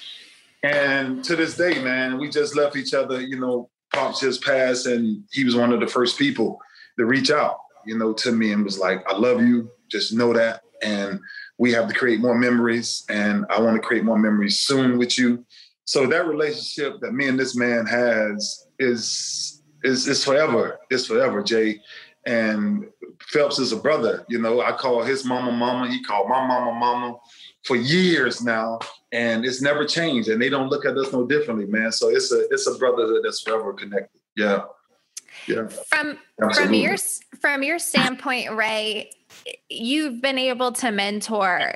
[0.61, 4.85] And to this day, man, we just left each other, you know, Pops just passed,
[4.85, 6.59] and he was one of the first people
[6.99, 9.71] to reach out, you know, to me and was like, "I love you.
[9.89, 11.19] Just know that." And
[11.57, 15.17] we have to create more memories, and I want to create more memories soon with
[15.17, 15.45] you.
[15.85, 20.79] So that relationship that me and this man has is is is forever.
[20.89, 21.81] It's forever, Jay.
[22.25, 22.85] And
[23.21, 24.23] Phelps is a brother.
[24.29, 25.89] You know, I call his mama mama.
[25.89, 27.17] He called my mama mama
[27.63, 28.79] for years now,
[29.11, 30.29] and it's never changed.
[30.29, 31.91] And they don't look at us no differently, man.
[31.91, 34.21] So it's a it's a brother that's forever connected.
[34.35, 34.61] Yeah.
[35.47, 35.67] Yeah.
[35.67, 36.63] From Absolutely.
[36.63, 36.97] from your
[37.39, 39.11] from your standpoint, Ray,
[39.69, 41.75] you've been able to mentor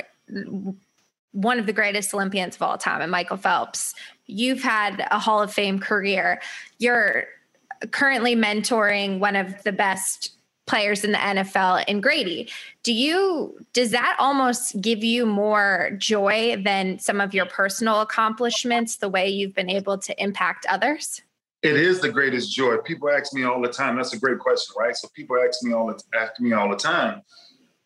[1.31, 3.93] one of the greatest Olympians of all time, and Michael Phelps.
[4.25, 6.41] You've had a Hall of Fame career.
[6.79, 7.25] You're
[7.91, 10.31] currently mentoring one of the best
[10.65, 12.49] players in the NFL in Grady.
[12.83, 18.97] Do you does that almost give you more joy than some of your personal accomplishments
[18.97, 21.21] the way you've been able to impact others?
[21.63, 22.77] It is the greatest joy.
[22.77, 23.95] People ask me all the time.
[23.95, 24.95] That's a great question, right?
[24.95, 27.21] So people ask me all the ask me all the time,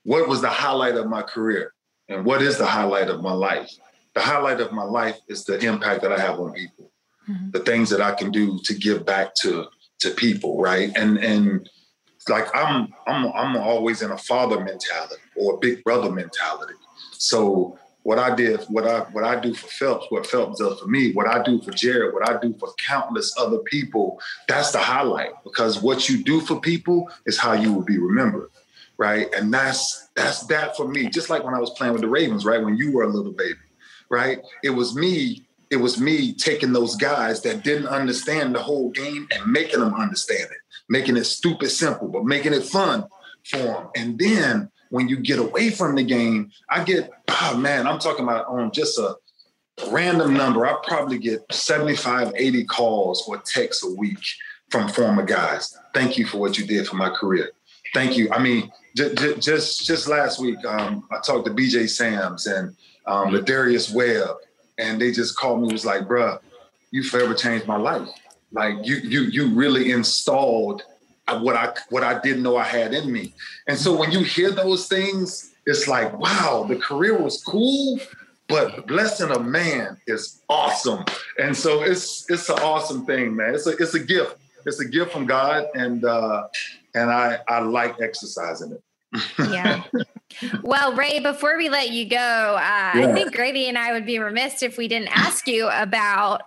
[0.03, 1.73] what was the highlight of my career?
[2.09, 3.71] And what is the highlight of my life?
[4.15, 6.91] The highlight of my life is the impact that I have on people,
[7.29, 7.51] mm-hmm.
[7.51, 9.67] the things that I can do to give back to
[9.99, 10.91] to people, right?
[10.95, 11.69] And and
[12.29, 16.73] like I'm I'm I'm always in a father mentality or a big brother mentality.
[17.11, 20.87] So what I did, what I what I do for Phelps, what Phelps does for
[20.87, 24.17] me, what I do for Jarrett, what I do for countless other people,
[24.47, 28.49] that's the highlight because what you do for people is how you will be remembered
[28.97, 29.27] right?
[29.35, 31.09] And that's that's that for me.
[31.09, 32.63] Just like when I was playing with the Ravens, right?
[32.63, 33.59] When you were a little baby,
[34.09, 34.39] right?
[34.63, 35.45] It was me.
[35.69, 39.93] It was me taking those guys that didn't understand the whole game and making them
[39.93, 43.05] understand it, making it stupid simple, but making it fun
[43.43, 43.89] for them.
[43.95, 48.23] And then when you get away from the game, I get, oh man, I'm talking
[48.23, 49.15] about on just a
[49.89, 50.65] random number.
[50.65, 54.19] I probably get 75, 80 calls or texts a week
[54.69, 55.77] from former guys.
[55.93, 57.51] Thank you for what you did for my career.
[57.93, 58.29] Thank you.
[58.31, 63.29] I mean, just just, just last week, um, I talked to BJ Sams and um,
[63.29, 64.35] Lardarius Webb,
[64.77, 65.71] and they just called me.
[65.71, 66.39] Was like, "Bruh,
[66.91, 68.09] you forever changed my life.
[68.51, 70.83] Like you you you really installed
[71.39, 73.33] what I what I didn't know I had in me."
[73.67, 77.99] And so when you hear those things, it's like, "Wow, the career was cool."
[78.47, 81.03] But blessing a man is awesome,
[81.37, 83.55] and so it's it's an awesome thing, man.
[83.55, 84.37] It's a it's a gift.
[84.65, 86.47] It's a gift from God, and uh,
[86.95, 88.83] and I I like exercising it
[89.39, 89.83] yeah.
[90.61, 92.91] Well, Ray, before we let you go, uh, yeah.
[92.93, 96.41] I think Grady and I would be remiss if we didn't ask you about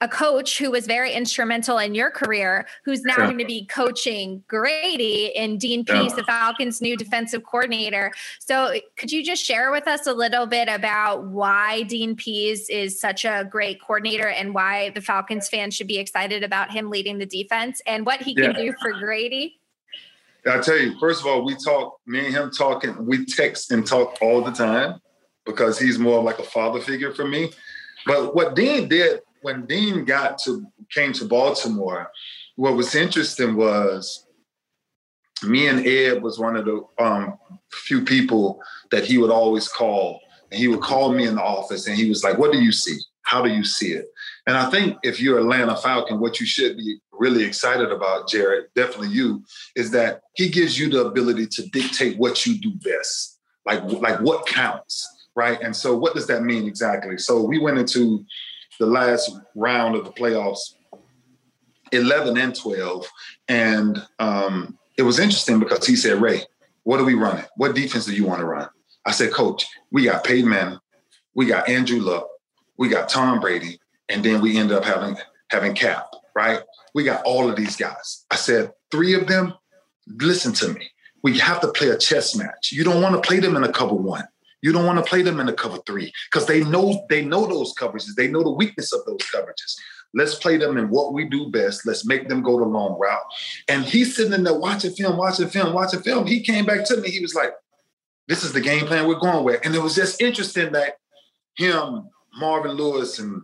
[0.00, 4.44] a coach who was very instrumental in your career, who's now going to be coaching
[4.46, 6.16] Grady in Dean Pees, yeah.
[6.16, 8.12] the Falcons' new defensive coordinator.
[8.38, 13.00] So, could you just share with us a little bit about why Dean Pees is
[13.00, 17.18] such a great coordinator and why the Falcons fans should be excited about him leading
[17.18, 19.58] the defense and what he can do for Grady?
[20.46, 23.86] I tell you, first of all, we talk, me and him talking, we text and
[23.86, 25.00] talk all the time
[25.44, 27.50] because he's more like a father figure for me.
[28.06, 32.10] But what Dean did when Dean got to came to Baltimore,
[32.56, 34.26] what was interesting was
[35.42, 37.38] me and Ed was one of the um,
[37.70, 40.20] few people that he would always call.
[40.50, 42.72] And he would call me in the office and he was like, What do you
[42.72, 42.98] see?
[43.22, 44.06] How do you see it?
[44.46, 48.72] And I think if you're Atlanta Falcon, what you should be really excited about, Jarrett,
[48.74, 49.44] definitely you,
[49.76, 54.20] is that he gives you the ability to dictate what you do best, like like
[54.20, 55.60] what counts, right?
[55.60, 57.18] And so, what does that mean exactly?
[57.18, 58.24] So we went into
[58.78, 60.74] the last round of the playoffs,
[61.92, 63.06] eleven and twelve,
[63.48, 66.42] and um, it was interesting because he said, "Ray,
[66.84, 67.44] what are we running?
[67.56, 68.68] What defense do you want to run?"
[69.06, 70.78] I said, "Coach, we got Peyton Manning,
[71.34, 72.28] we got Andrew Luck,
[72.76, 75.16] we got Tom Brady, and then we end up having
[75.50, 76.60] having Kap, right?
[76.94, 78.24] We got all of these guys.
[78.30, 79.54] I said, three of them,
[80.06, 80.90] listen to me.
[81.22, 82.72] We have to play a chess match.
[82.72, 84.26] You don't want to play them in a cover one.
[84.62, 87.46] You don't want to play them in a cover three because they know they know
[87.46, 88.14] those coverages.
[88.16, 89.76] They know the weakness of those coverages.
[90.14, 91.86] Let's play them in what we do best.
[91.86, 93.20] Let's make them go the long route.
[93.68, 96.26] And he's sitting in there watching film, watching film, watching film.
[96.26, 97.10] He came back to me.
[97.10, 97.52] He was like,
[98.26, 100.96] "This is the game plan we're going with." And it was just interesting that
[101.56, 103.42] him, Marvin Lewis, and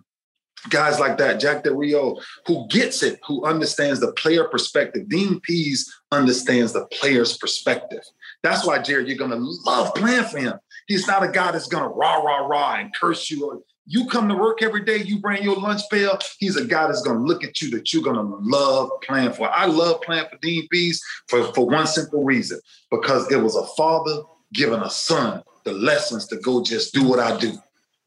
[0.70, 5.09] guys like that, Jack Del Rio, who gets it, who understands the player perspective.
[5.09, 8.03] Dean Pees understands the player's perspective.
[8.42, 10.55] That's why, Jarrett, you're gonna love playing for him.
[10.87, 13.64] He's not a guy that's gonna rah, rah, rah and curse you.
[13.87, 16.18] You come to work every day, you bring your lunch pail.
[16.38, 19.49] He's a guy that's gonna look at you that you're gonna love playing for.
[19.51, 23.66] I love playing for Dean Pees for, for one simple reason, because it was a
[23.77, 27.53] father giving a son the lessons to go just do what I do.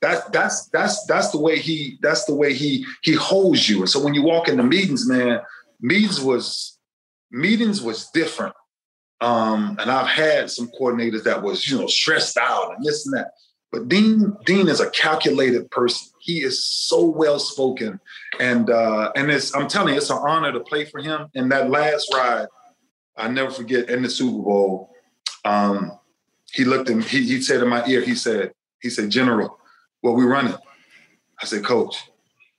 [0.02, 3.80] That's that's that's that's the way he that's the way he he holds you.
[3.80, 5.42] And so when you walk into meetings, man,
[5.82, 6.78] meetings was
[7.32, 8.54] meetings was different.
[9.21, 13.17] Um, and I've had some coordinators that was, you know, stressed out and this and
[13.17, 13.32] that.
[13.71, 16.13] But Dean, Dean is a calculated person.
[16.19, 17.99] He is so well spoken,
[18.39, 21.27] and uh, and it's I'm telling you, it's an honor to play for him.
[21.36, 22.47] And that last ride,
[23.17, 24.93] I never forget in the Super Bowl.
[25.43, 25.99] Um,
[26.53, 28.51] he looked at me, he, he said in my ear, he said,
[28.82, 29.58] he said, General,
[30.01, 30.56] what we running?
[31.41, 32.10] I said, Coach,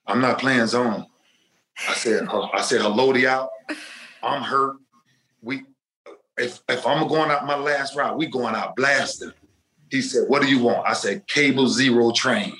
[0.06, 1.06] I'm not playing zone.
[1.88, 3.50] I said, I said, hello to y'all.
[4.22, 4.76] I'm hurt.
[5.42, 5.62] We
[6.38, 9.32] if if I'm going out my last route, we going out blasting.
[9.90, 10.86] He said, What do you want?
[10.86, 12.56] I said, cable zero train.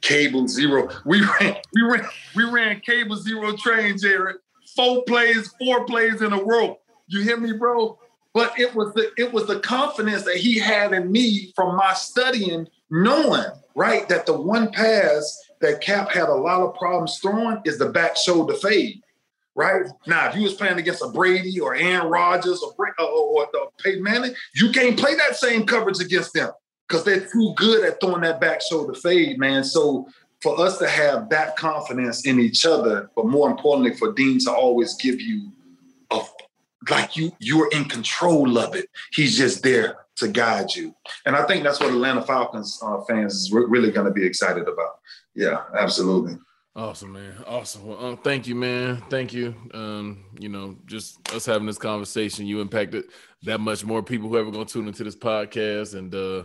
[0.00, 0.88] Cable zero.
[1.04, 4.36] We ran, we ran, we ran cable zero train, Jarrett.
[4.74, 6.78] Four plays, four plays in a row.
[7.06, 7.98] You hear me, bro?
[8.34, 11.92] But it was the it was the confidence that he had in me from my
[11.92, 17.60] studying, knowing right that the one pass that Kap had a lot of problems throwing
[17.64, 19.02] is the back shoulder fade.
[19.54, 23.46] Right now, if you was playing against a Brady or Aaron Rodgers or, or, or,
[23.46, 26.50] or Peyton Manning, you can't play that same coverage against them
[26.88, 29.62] because they're too good at throwing that back shoulder fade, man.
[29.62, 30.08] So
[30.42, 34.52] for us to have that confidence in each other, but more importantly, for Dean to
[34.52, 35.52] always give you
[36.10, 36.20] a
[36.90, 38.90] like you you're in control of it.
[39.12, 43.34] He's just there to guide you, and I think that's what Atlanta Falcons uh, fans
[43.34, 44.98] is re- really going to be excited about.
[45.34, 46.38] Yeah, absolutely.
[46.74, 47.34] Awesome, man.
[47.46, 47.86] Awesome.
[47.86, 49.02] Well, um, thank you, man.
[49.10, 49.54] Thank you.
[49.74, 53.04] Um, you know, just us having this conversation, you impacted
[53.42, 55.94] that much more people who ever gonna tune into this podcast.
[55.94, 56.44] And uh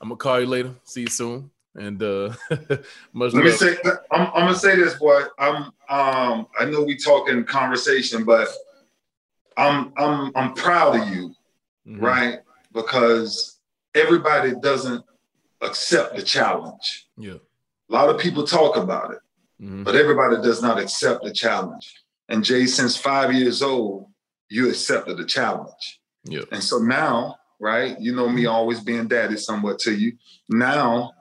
[0.00, 0.74] I'm gonna call you later.
[0.82, 1.50] See you soon.
[1.76, 2.32] And uh
[3.12, 3.76] much let me say
[4.10, 5.22] I'm, I'm, gonna say this, boy.
[5.38, 8.48] I'm um I know we talk in conversation, but
[9.56, 11.34] I'm I'm I'm proud of you,
[11.86, 12.00] mm-hmm.
[12.00, 12.38] right?
[12.72, 13.58] Because
[13.94, 15.04] everybody doesn't
[15.60, 17.06] accept the challenge.
[17.16, 17.34] Yeah.
[17.90, 19.18] A lot of people talk about it,
[19.60, 19.82] mm-hmm.
[19.84, 21.94] but everybody does not accept the challenge.
[22.28, 24.06] And Jay, since five years old,
[24.50, 26.00] you accepted the challenge.
[26.24, 26.42] Yeah.
[26.52, 27.98] And so now right?
[28.00, 30.16] You know me always being daddy somewhat to you.
[30.48, 31.12] Now,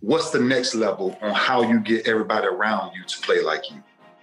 [0.00, 3.76] what's the next level on how you get everybody around you to play like you?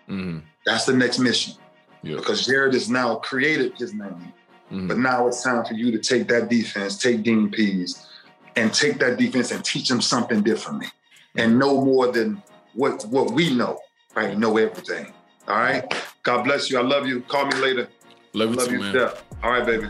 [0.09, 0.39] Mm-hmm.
[0.65, 1.55] That's the next mission.
[2.03, 2.17] Yeah.
[2.17, 4.33] Because Jarrett has now created his name.
[4.71, 4.87] Mm-hmm.
[4.87, 8.05] But now it's time for you to take that defense, take Dean Pees,
[8.55, 10.87] and take that defense and teach them something differently.
[11.35, 12.41] And no more than
[12.79, 13.77] what what we know,
[14.15, 14.37] right?
[14.37, 15.11] Know everything.
[15.49, 15.83] All right.
[16.23, 16.79] God bless you.
[16.79, 17.21] I love you.
[17.21, 17.89] Call me later.
[18.33, 19.09] Love you, love you man.
[19.43, 19.87] All right, baby.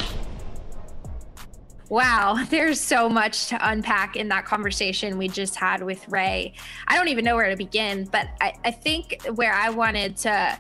[1.89, 6.53] Wow, there's so much to unpack in that conversation we just had with Ray.
[6.87, 10.59] I don't even know where to begin, but I, I think where I wanted to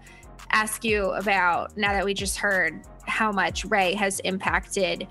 [0.51, 5.07] ask you about now that we just heard how much Ray has impacted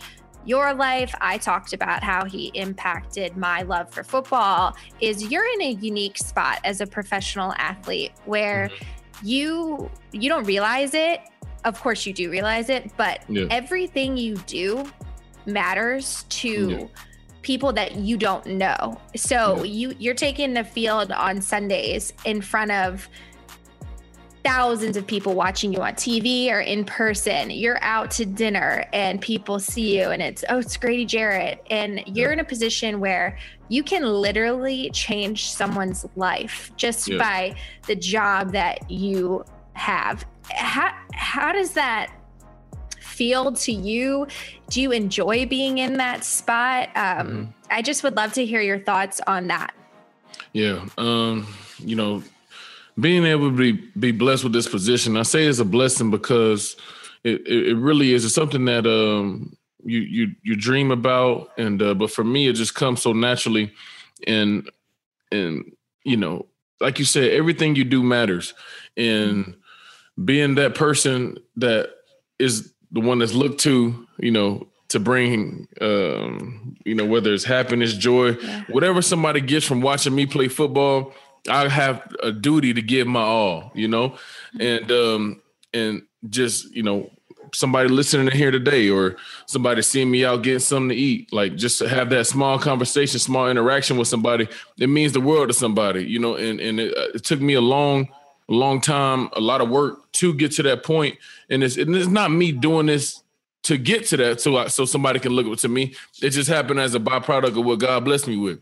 [0.49, 1.15] your life.
[1.21, 4.75] I talked about how he impacted my love for football.
[5.01, 9.27] Is you're in a unique spot as a professional athlete where mm-hmm.
[9.27, 11.21] you you don't realize it.
[11.65, 13.47] Of course you do realize it, but yeah.
[13.51, 14.91] everything you do
[15.45, 16.87] matters to yeah.
[17.43, 18.99] people that you don't know.
[19.17, 19.63] So yeah.
[19.65, 23.07] you you're taking the field on Sundays in front of
[24.49, 27.51] thousands of people watching you on TV or in person.
[27.51, 32.03] You're out to dinner and people see you and it's oh it's Grady Jarrett and
[32.07, 33.37] you're in a position where
[33.69, 37.57] you can literally change someone's life just by
[37.87, 40.25] the job that you have.
[40.51, 42.11] How how does that
[43.01, 44.27] feel to you?
[44.71, 46.89] Do you enjoy being in that spot?
[46.97, 47.45] Um, mm-hmm.
[47.71, 49.75] I just would love to hear your thoughts on that.
[50.55, 50.87] Yeah.
[50.97, 51.47] Um,
[51.81, 52.23] you know,
[52.99, 56.77] being able to be, be blessed with this position, I say it's a blessing because
[57.25, 58.25] it, it, it really is.
[58.25, 62.55] It's something that um, you you you dream about, and uh, but for me, it
[62.55, 63.73] just comes so naturally,
[64.27, 64.69] and
[65.31, 65.73] and
[66.05, 66.47] you know,
[66.81, 68.55] like you said, everything you do matters,
[68.97, 69.55] and
[70.25, 71.91] being that person that
[72.39, 77.45] is the one that's looked to, you know, to bring, um, you know, whether it's
[77.45, 78.65] happiness, joy, yeah.
[78.69, 81.13] whatever somebody gets from watching me play football,
[81.49, 84.61] I have a duty to give my all, you know, mm-hmm.
[84.61, 87.11] and um, and just you know,
[87.55, 89.17] somebody listening to here today, or
[89.47, 93.19] somebody seeing me out getting something to eat, like just to have that small conversation,
[93.19, 96.97] small interaction with somebody, it means the world to somebody, you know, and and it,
[96.97, 98.09] uh, it took me a long
[98.49, 101.19] long time, a lot of work to get to that point.
[101.51, 103.23] And it's, and it's not me doing this
[103.65, 105.95] to get to that so I, so somebody can look up to me.
[106.23, 108.61] It just happened as a byproduct of what God blessed me with.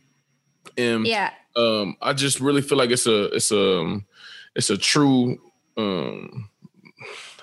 [0.76, 3.98] And yeah, um, I just really feel like it's a it's a
[4.54, 5.38] it's a true
[5.76, 6.48] um,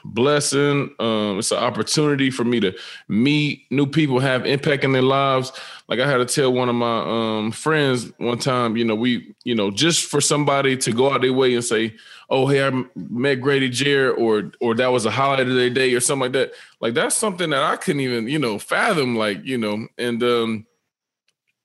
[0.05, 0.93] blessing.
[0.99, 2.73] Um, it's an opportunity for me to
[3.07, 5.51] meet new people, have impact in their lives.
[5.87, 9.35] Like I had to tell one of my um, friends one time, you know, we,
[9.43, 11.95] you know, just for somebody to go out their way and say,
[12.29, 15.93] "Oh, hey, I met Grady Jarrett," or or that was a highlight of their day,
[15.93, 16.51] or something like that.
[16.79, 19.15] Like that's something that I couldn't even, you know, fathom.
[19.15, 20.65] Like you know, and um,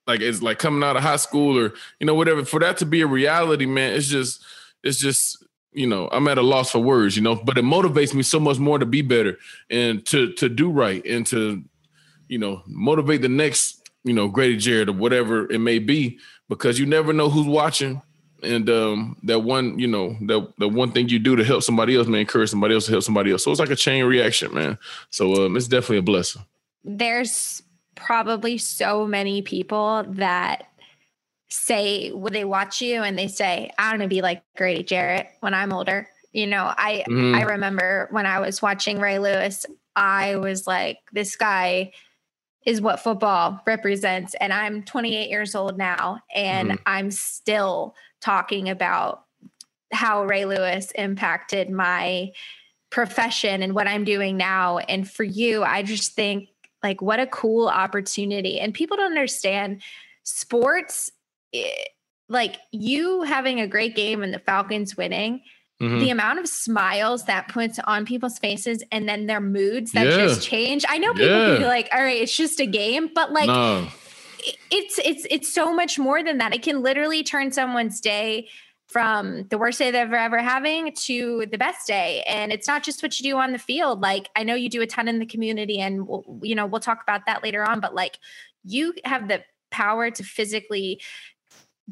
[0.09, 2.43] like it's like coming out of high school or you know whatever.
[2.43, 4.43] For that to be a reality, man, it's just
[4.83, 7.35] it's just you know i'm at a loss for words you know?
[7.35, 9.37] But it motivates me so much more to be better
[9.69, 11.63] and to to do right and to
[12.27, 16.19] you know motivate the next you know grady jarrett or whatever it may be.
[16.49, 18.01] Because you never know who's watching.
[18.41, 21.95] And um that one you know that the one thing you do to help somebody
[21.95, 23.43] else may encourage somebody else to help somebody else.
[23.43, 24.79] So it's like a chain reaction man.
[25.11, 26.43] So um it's definitely a blessing.
[26.83, 27.61] There's
[27.99, 30.63] probably so many people that
[31.49, 35.27] say when they watch you and they say, I want to be like Grady Jarrett
[35.41, 36.07] when I'm older.
[36.31, 37.35] You know, I mm.
[37.35, 41.91] I remember when I was watching Ray Lewis, I was like, this guy
[42.65, 44.35] is what football represents.
[44.35, 46.79] And I'm 28 years old now, and mm.
[46.85, 49.23] I'm still talking about
[49.91, 52.31] how Ray Lewis impacted my
[52.91, 54.77] profession and what I'm doing now.
[54.77, 56.49] And for you, I just think
[56.83, 58.59] like what a cool opportunity.
[58.59, 59.81] And people don't understand
[60.23, 61.11] sports
[61.51, 61.89] it,
[62.29, 65.41] like you having a great game and the Falcons winning,
[65.81, 65.99] mm-hmm.
[65.99, 70.17] the amount of smiles that puts on people's faces and then their moods that yeah.
[70.17, 70.85] just change.
[70.87, 71.47] I know people yeah.
[71.47, 73.87] can be like, all right, it's just a game, but like no.
[74.71, 76.53] it's it's it's so much more than that.
[76.53, 78.47] It can literally turn someone's day
[78.89, 82.23] from the worst day they're ever having to the best day.
[82.23, 84.01] And it's not just what you do on the field.
[84.01, 86.81] Like i know you do a ton in the community and we'll, you know we'll
[86.81, 88.17] talk about that later on but like
[88.63, 90.99] you have the power to physically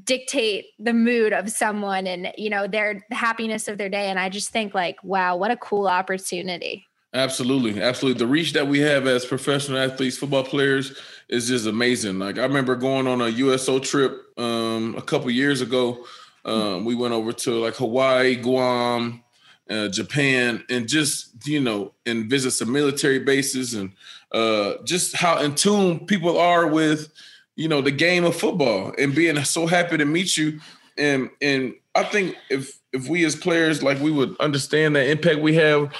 [0.03, 4.09] dictate the mood of someone and you know their happiness of their day.
[4.09, 6.85] And i just think like wow what a cool opportunity.
[7.13, 7.81] Absolutely.
[7.81, 8.19] Absolutely.
[8.19, 12.17] The reach that we have as professional athletes football players is just amazing.
[12.17, 16.03] Like i remember going on a uso trip um, a couple years ago
[16.47, 19.23] um, we went over to like hawaii guam
[19.69, 23.91] uh, japan and just you know and visit some military bases and
[24.31, 27.11] uh, just how in tune people are with
[27.57, 30.61] you know the game of football and being so happy to meet you.
[30.97, 35.39] And and I think if if we as players like we would understand that impact
[35.39, 35.93] we have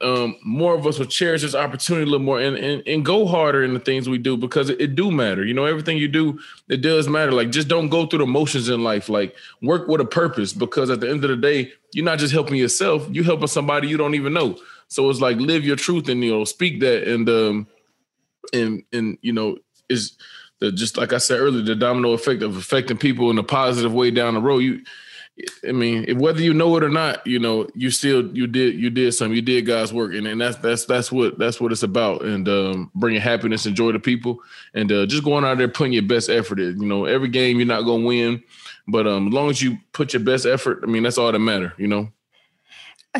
[0.00, 3.26] um, more of us will cherish this opportunity a little more and, and, and go
[3.26, 5.44] harder in the things we do because it, it, do matter.
[5.44, 6.38] You know, everything you do,
[6.68, 7.32] it does matter.
[7.32, 9.08] Like just don't go through the motions in life.
[9.08, 12.32] Like work with a purpose because at the end of the day, you're not just
[12.32, 14.58] helping yourself, you're helping somebody you don't even know.
[14.88, 17.66] So it's like live your truth and you know, speak that and um
[18.52, 20.16] and and you know, is
[20.58, 23.92] the just like I said earlier, the domino effect of affecting people in a positive
[23.92, 24.58] way down the road.
[24.58, 24.82] You,
[25.66, 28.88] I mean, whether you know it or not, you know, you still you did you
[28.88, 29.34] did something.
[29.34, 32.22] You did God's work, and, and that's that's that's what that's what it's about.
[32.22, 34.38] And um, bringing happiness and joy to people,
[34.74, 36.80] and uh, just going out there putting your best effort in.
[36.80, 38.44] You know, every game you're not gonna win,
[38.86, 41.38] but um, as long as you put your best effort, I mean, that's all that
[41.40, 41.74] matter.
[41.78, 42.12] You know.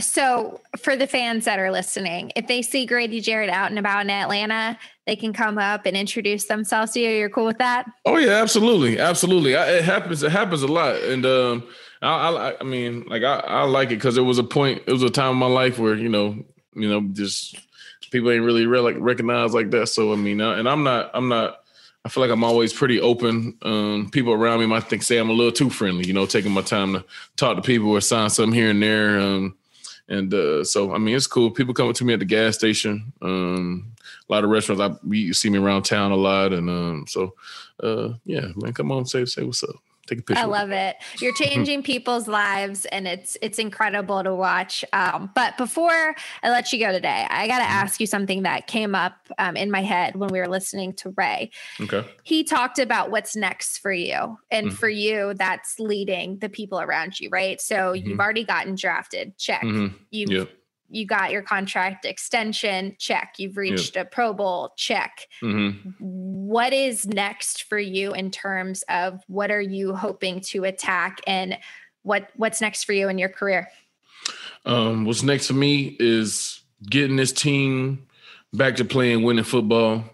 [0.00, 4.02] So, for the fans that are listening, if they see Grady Jarrett out and about
[4.02, 7.10] in Atlanta, they can come up and introduce themselves to you.
[7.10, 7.86] You're cool with that?
[8.04, 9.54] Oh yeah, absolutely, absolutely.
[9.56, 10.22] I, it happens.
[10.22, 11.68] It happens a lot, and um,
[12.02, 14.82] I, I, I mean, like I, I like it because it was a point.
[14.86, 16.36] It was a time in my life where you know,
[16.74, 17.56] you know, just
[18.10, 19.88] people ain't really re- like recognized like that.
[19.88, 21.60] So I mean, uh, and I'm not, I'm not.
[22.04, 23.56] I feel like I'm always pretty open.
[23.62, 26.52] Um, people around me might think say I'm a little too friendly, you know, taking
[26.52, 27.04] my time to
[27.36, 29.18] talk to people or sign something here and there.
[29.18, 29.56] Um,
[30.06, 31.50] and uh, so, I mean, it's cool.
[31.50, 33.10] People coming to me at the gas station.
[33.22, 33.94] Um,
[34.28, 37.34] a lot of restaurants, I you see me around town a lot, and um, so
[37.82, 39.76] uh, yeah, man, come on, say say what's up
[40.06, 40.42] take a picture.
[40.42, 40.96] I love it.
[41.20, 44.84] You're changing people's lives, and it's it's incredible to watch.
[44.92, 47.72] Um, but before I let you go today, I got to mm-hmm.
[47.72, 51.14] ask you something that came up um, in my head when we were listening to
[51.16, 51.50] Ray.
[51.80, 52.06] Okay.
[52.22, 54.76] He talked about what's next for you, and mm-hmm.
[54.76, 57.60] for you, that's leading the people around you, right?
[57.60, 58.08] So mm-hmm.
[58.08, 59.36] you've already gotten drafted.
[59.38, 59.62] Check.
[59.62, 59.96] Mm-hmm.
[60.10, 60.50] You've yep
[60.88, 63.34] you got your contract extension check.
[63.38, 65.26] You've reached a pro bowl check.
[65.42, 65.90] Mm-hmm.
[65.98, 71.58] what is next for you in terms of what are you hoping to attack and
[72.02, 73.68] what what's next for you in your career?
[74.64, 78.06] Um, what's next for me is getting this team
[78.52, 80.04] back to playing winning football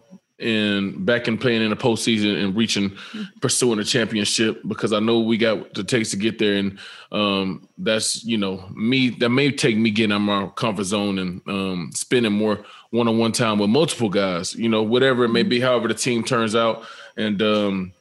[0.41, 2.97] and back and playing in the postseason and reaching,
[3.41, 6.78] pursuing a championship because I know we got the takes to get there, and
[7.12, 11.43] um, that's you know me that may take me getting out my comfort zone and
[11.49, 15.88] um, spending more one-on-one time with multiple guys, you know, whatever it may be, however
[15.88, 16.84] the team turns out,
[17.16, 17.93] and um,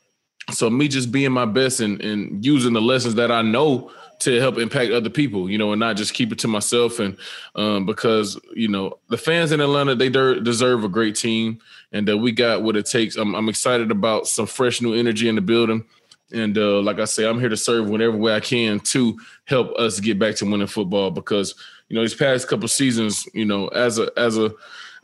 [0.52, 4.40] so me just being my best and, and using the lessons that I know to
[4.40, 7.00] help impact other people, you know, and not just keep it to myself.
[7.00, 7.18] And
[7.56, 11.60] um, because you know the fans in Atlanta, they de- deserve a great team,
[11.92, 13.16] and uh, we got what it takes.
[13.16, 15.86] I'm, I'm, excited about some fresh new energy in the building,
[16.34, 19.74] and uh, like I say, I'm here to serve whatever way I can to help
[19.76, 21.12] us get back to winning football.
[21.12, 21.56] Because
[21.88, 24.52] you know these past couple seasons, you know, as a as a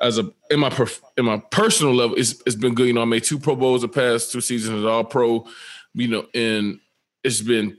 [0.02, 2.88] as a in my perf- in my personal level, it's it's been good.
[2.88, 5.48] You know, I made two Pro Bowls the past two seasons, all Pro.
[5.94, 6.82] You know, and
[7.24, 7.78] it's been,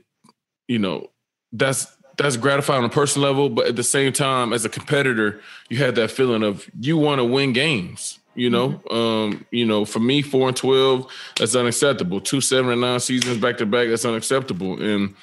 [0.67, 1.11] you know,
[1.51, 1.87] that's
[2.17, 5.39] that's gratifying on a personal level, but at the same time, as a competitor,
[5.69, 8.19] you had that feeling of you want to win games.
[8.33, 8.95] You know, mm-hmm.
[8.95, 12.21] um, you know, for me, four and twelve, that's unacceptable.
[12.21, 14.79] Two seven and nine seasons back to back, that's unacceptable.
[14.79, 15.15] And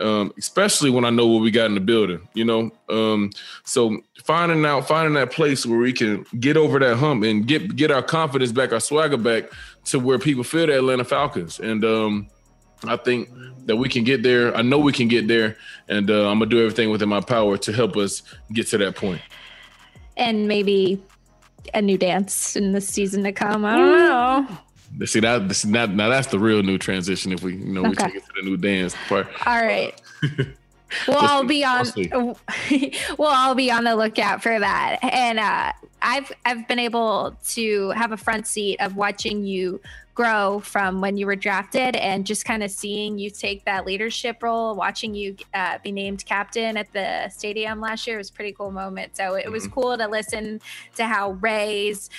[0.00, 2.70] um, especially when I know what we got in the building, you know.
[2.88, 3.30] Um,
[3.64, 7.74] so finding out, finding that place where we can get over that hump and get
[7.74, 9.44] get our confidence back, our swagger back
[9.86, 11.58] to where people feel the Atlanta Falcons.
[11.58, 12.28] And um,
[12.86, 13.30] I think
[13.66, 14.56] that we can get there.
[14.56, 15.56] I know we can get there,
[15.88, 18.22] and uh, I'm gonna do everything within my power to help us
[18.52, 19.20] get to that point.
[20.16, 21.02] And maybe
[21.74, 23.64] a new dance in the season to come.
[23.64, 25.06] I don't know.
[25.06, 27.32] See that this not now that's the real new transition.
[27.32, 27.88] If we you know okay.
[27.88, 29.28] we take it to the new dance part.
[29.46, 30.00] All right.
[31.06, 31.86] well, I'll be on.
[33.18, 34.98] well, I'll be on the lookout for that.
[35.02, 35.72] And uh,
[36.02, 39.80] I've I've been able to have a front seat of watching you
[40.18, 44.42] grow from when you were drafted and just kind of seeing you take that leadership
[44.42, 48.72] role watching you uh, be named captain at the stadium last year was pretty cool
[48.72, 49.52] moment so it mm-hmm.
[49.52, 50.60] was cool to listen
[50.96, 52.10] to how ray's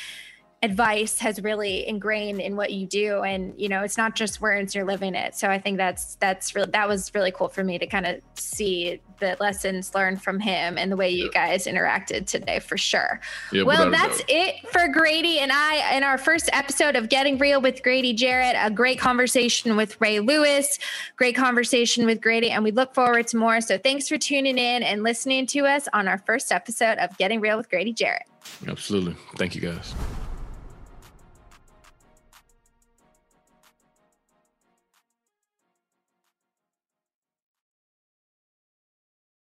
[0.62, 3.22] advice has really ingrained in what you do.
[3.24, 5.36] And you know it's not just words you're living it.
[5.36, 8.22] So i think that's that's really that was really cool for me to kind of
[8.34, 13.20] see the lessons learned from him and the way you guys interacted today for sure.
[13.52, 17.62] Yeah, well that's it for grady and i in our first episode of getting real
[17.62, 20.80] with grady jarrett a great conversation with ray lewis
[21.16, 23.62] great conversation with grady and we look forward to more.
[23.62, 27.40] So thanks for tuning in and listening to us on our first episode of getting
[27.42, 28.24] real with grady jarrett.
[28.68, 29.16] Absolutely.
[29.38, 29.94] Thank you guys